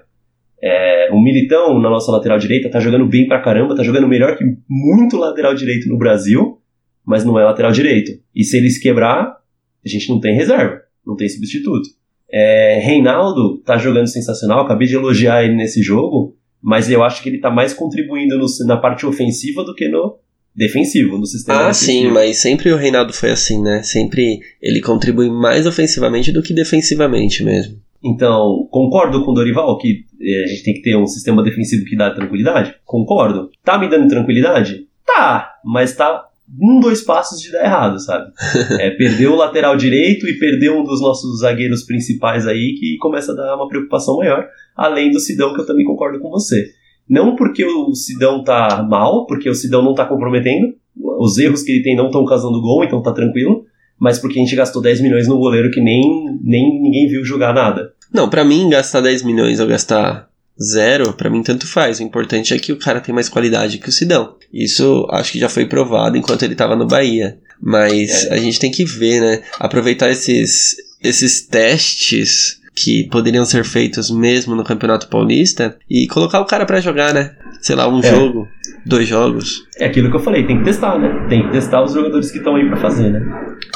[0.63, 4.37] É, o Militão, na nossa lateral direita, tá jogando bem pra caramba, tá jogando melhor
[4.37, 6.60] que muito lateral direito no Brasil,
[7.05, 8.13] mas não é lateral direito.
[8.35, 9.37] E se ele se quebrar,
[9.85, 11.89] a gente não tem reserva, não tem substituto.
[12.33, 17.29] É, Reinaldo tá jogando sensacional, acabei de elogiar ele nesse jogo, mas eu acho que
[17.29, 20.17] ele tá mais contribuindo no, na parte ofensiva do que no
[20.55, 21.93] defensivo, no sistema Ah, defensivo.
[22.09, 23.83] sim, mas sempre o Reinaldo foi assim, né?
[23.83, 27.79] Sempre ele contribui mais ofensivamente do que defensivamente mesmo.
[28.03, 31.85] Então, concordo com o Dorival que é, a gente tem que ter um sistema defensivo
[31.85, 32.75] que dá tranquilidade?
[32.85, 33.51] Concordo.
[33.65, 34.87] Tá me dando tranquilidade?
[35.07, 36.25] Tá, mas tá
[36.59, 38.33] um, dois passos de dar errado, sabe?
[38.81, 43.33] É, perdeu o lateral direito e perdeu um dos nossos zagueiros principais aí que começa
[43.33, 44.47] a dar uma preocupação maior,
[44.77, 46.71] além do Sidão, que eu também concordo com você.
[47.09, 50.75] Não porque o Sidão tá mal, porque o Sidão não tá comprometendo,
[51.19, 53.65] os erros que ele tem não estão causando gol, então tá tranquilo,
[53.99, 57.53] mas porque a gente gastou 10 milhões no goleiro que nem, nem ninguém viu jogar
[57.53, 57.93] nada.
[58.13, 60.29] Não, para mim gastar 10 milhões ou gastar
[60.61, 62.01] zero, para mim tanto faz.
[62.01, 64.37] O importante é que o cara tem mais qualidade que o Sidão.
[64.53, 67.39] Isso acho que já foi provado enquanto ele estava no Bahia.
[67.61, 68.35] Mas é.
[68.35, 69.43] a gente tem que ver, né?
[69.59, 76.47] Aproveitar esses, esses testes que poderiam ser feitos mesmo no Campeonato Paulista e colocar o
[76.47, 77.33] cara para jogar, né?
[77.61, 78.03] Sei lá, um é.
[78.03, 78.49] jogo,
[78.87, 79.65] dois jogos.
[79.77, 81.27] É aquilo que eu falei, tem que testar, né?
[81.29, 83.21] Tem que testar os jogadores que estão aí para fazer, né?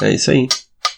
[0.01, 0.47] É isso aí.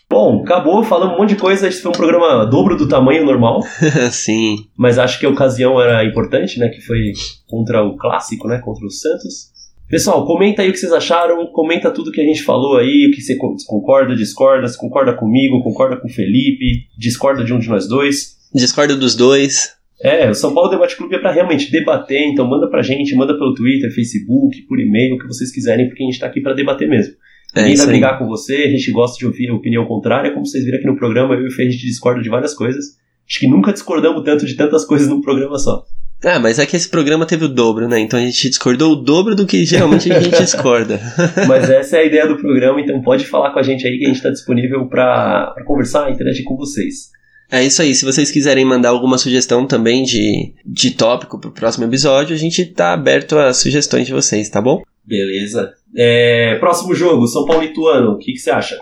[0.09, 1.67] Bom, acabou, falando um monte de coisa.
[1.67, 3.61] Esse foi um programa dobro do tamanho normal.
[4.09, 4.55] Sim.
[4.77, 6.69] Mas acho que a ocasião era importante, né?
[6.69, 7.11] Que foi
[7.45, 8.59] contra o clássico, né?
[8.59, 9.51] Contra o Santos.
[9.89, 13.15] Pessoal, comenta aí o que vocês acharam, comenta tudo que a gente falou aí, o
[13.15, 17.69] que você concorda, discorda, se concorda comigo, concorda com o Felipe, discorda de um de
[17.69, 18.35] nós dois.
[18.53, 19.77] Discorda dos dois.
[20.01, 23.33] É, o São Paulo Debate Clube é para realmente debater, então manda pra gente, manda
[23.37, 26.53] pelo Twitter, Facebook, por e-mail, o que vocês quiserem, porque a gente tá aqui para
[26.53, 27.15] debater mesmo.
[27.55, 30.45] É Ninguém vai brigar com você, a gente gosta de ouvir a opinião contrária, como
[30.45, 32.97] vocês viram aqui no programa, eu e o Fê a gente discorda de várias coisas.
[33.27, 35.83] Acho que nunca discordamos tanto de tantas coisas num programa só.
[36.23, 37.99] Ah, mas é que esse programa teve o dobro, né?
[37.99, 40.99] Então a gente discordou o dobro do que geralmente a gente discorda.
[41.47, 44.05] mas essa é a ideia do programa, então pode falar com a gente aí que
[44.05, 47.11] a gente está disponível para conversar, interagir com vocês.
[47.49, 47.95] É isso aí.
[47.95, 52.65] Se vocês quiserem mandar alguma sugestão também de, de tópico pro próximo episódio, a gente
[52.65, 54.81] tá aberto a sugestões de vocês, tá bom?
[55.05, 55.73] Beleza.
[55.95, 58.11] É, próximo jogo, São Paulo e Ituano.
[58.11, 58.77] O que, que você acha?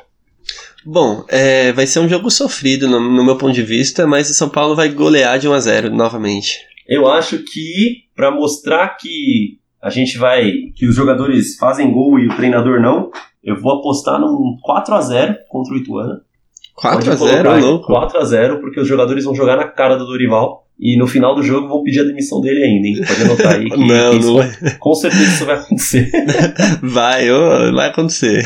[0.83, 4.33] Bom, é, vai ser um jogo sofrido no, no, meu ponto de vista, mas o
[4.33, 6.59] São Paulo vai golear de 1 a 0 novamente.
[6.87, 12.27] Eu acho que para mostrar que a gente vai, que os jogadores fazem gol e
[12.27, 13.11] o treinador não,
[13.43, 16.21] eu vou apostar num 4 a 0 contra o Ituano.
[16.75, 17.87] 4 a 0, louco.
[17.87, 20.64] 4 a 0 porque os jogadores vão jogar na cara do Dorival.
[20.77, 23.01] E no final do jogo vão pedir a demissão dele ainda, hein?
[23.07, 24.71] Pode anotar aí que, não, isso, não...
[24.77, 26.11] com certeza isso vai acontecer.
[26.83, 28.45] vai, oh, vai acontecer.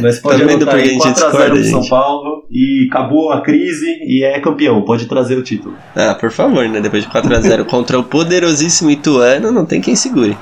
[0.00, 4.38] Mas pode tá anotar aí 4x0 pro São Paulo e acabou a crise e é
[4.38, 4.82] campeão.
[4.82, 5.74] Pode trazer o título.
[5.96, 6.80] Ah, por favor, né?
[6.80, 10.36] Depois de 4x0 contra o poderosíssimo Ituano, não tem quem segure.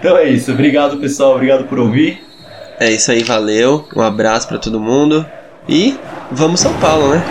[0.00, 0.52] então é isso.
[0.52, 1.34] Obrigado, pessoal.
[1.34, 2.18] Obrigado por ouvir.
[2.80, 3.86] É isso aí, valeu.
[3.94, 5.24] Um abraço para todo mundo.
[5.68, 5.94] E
[6.30, 7.22] vamos São Paulo, né?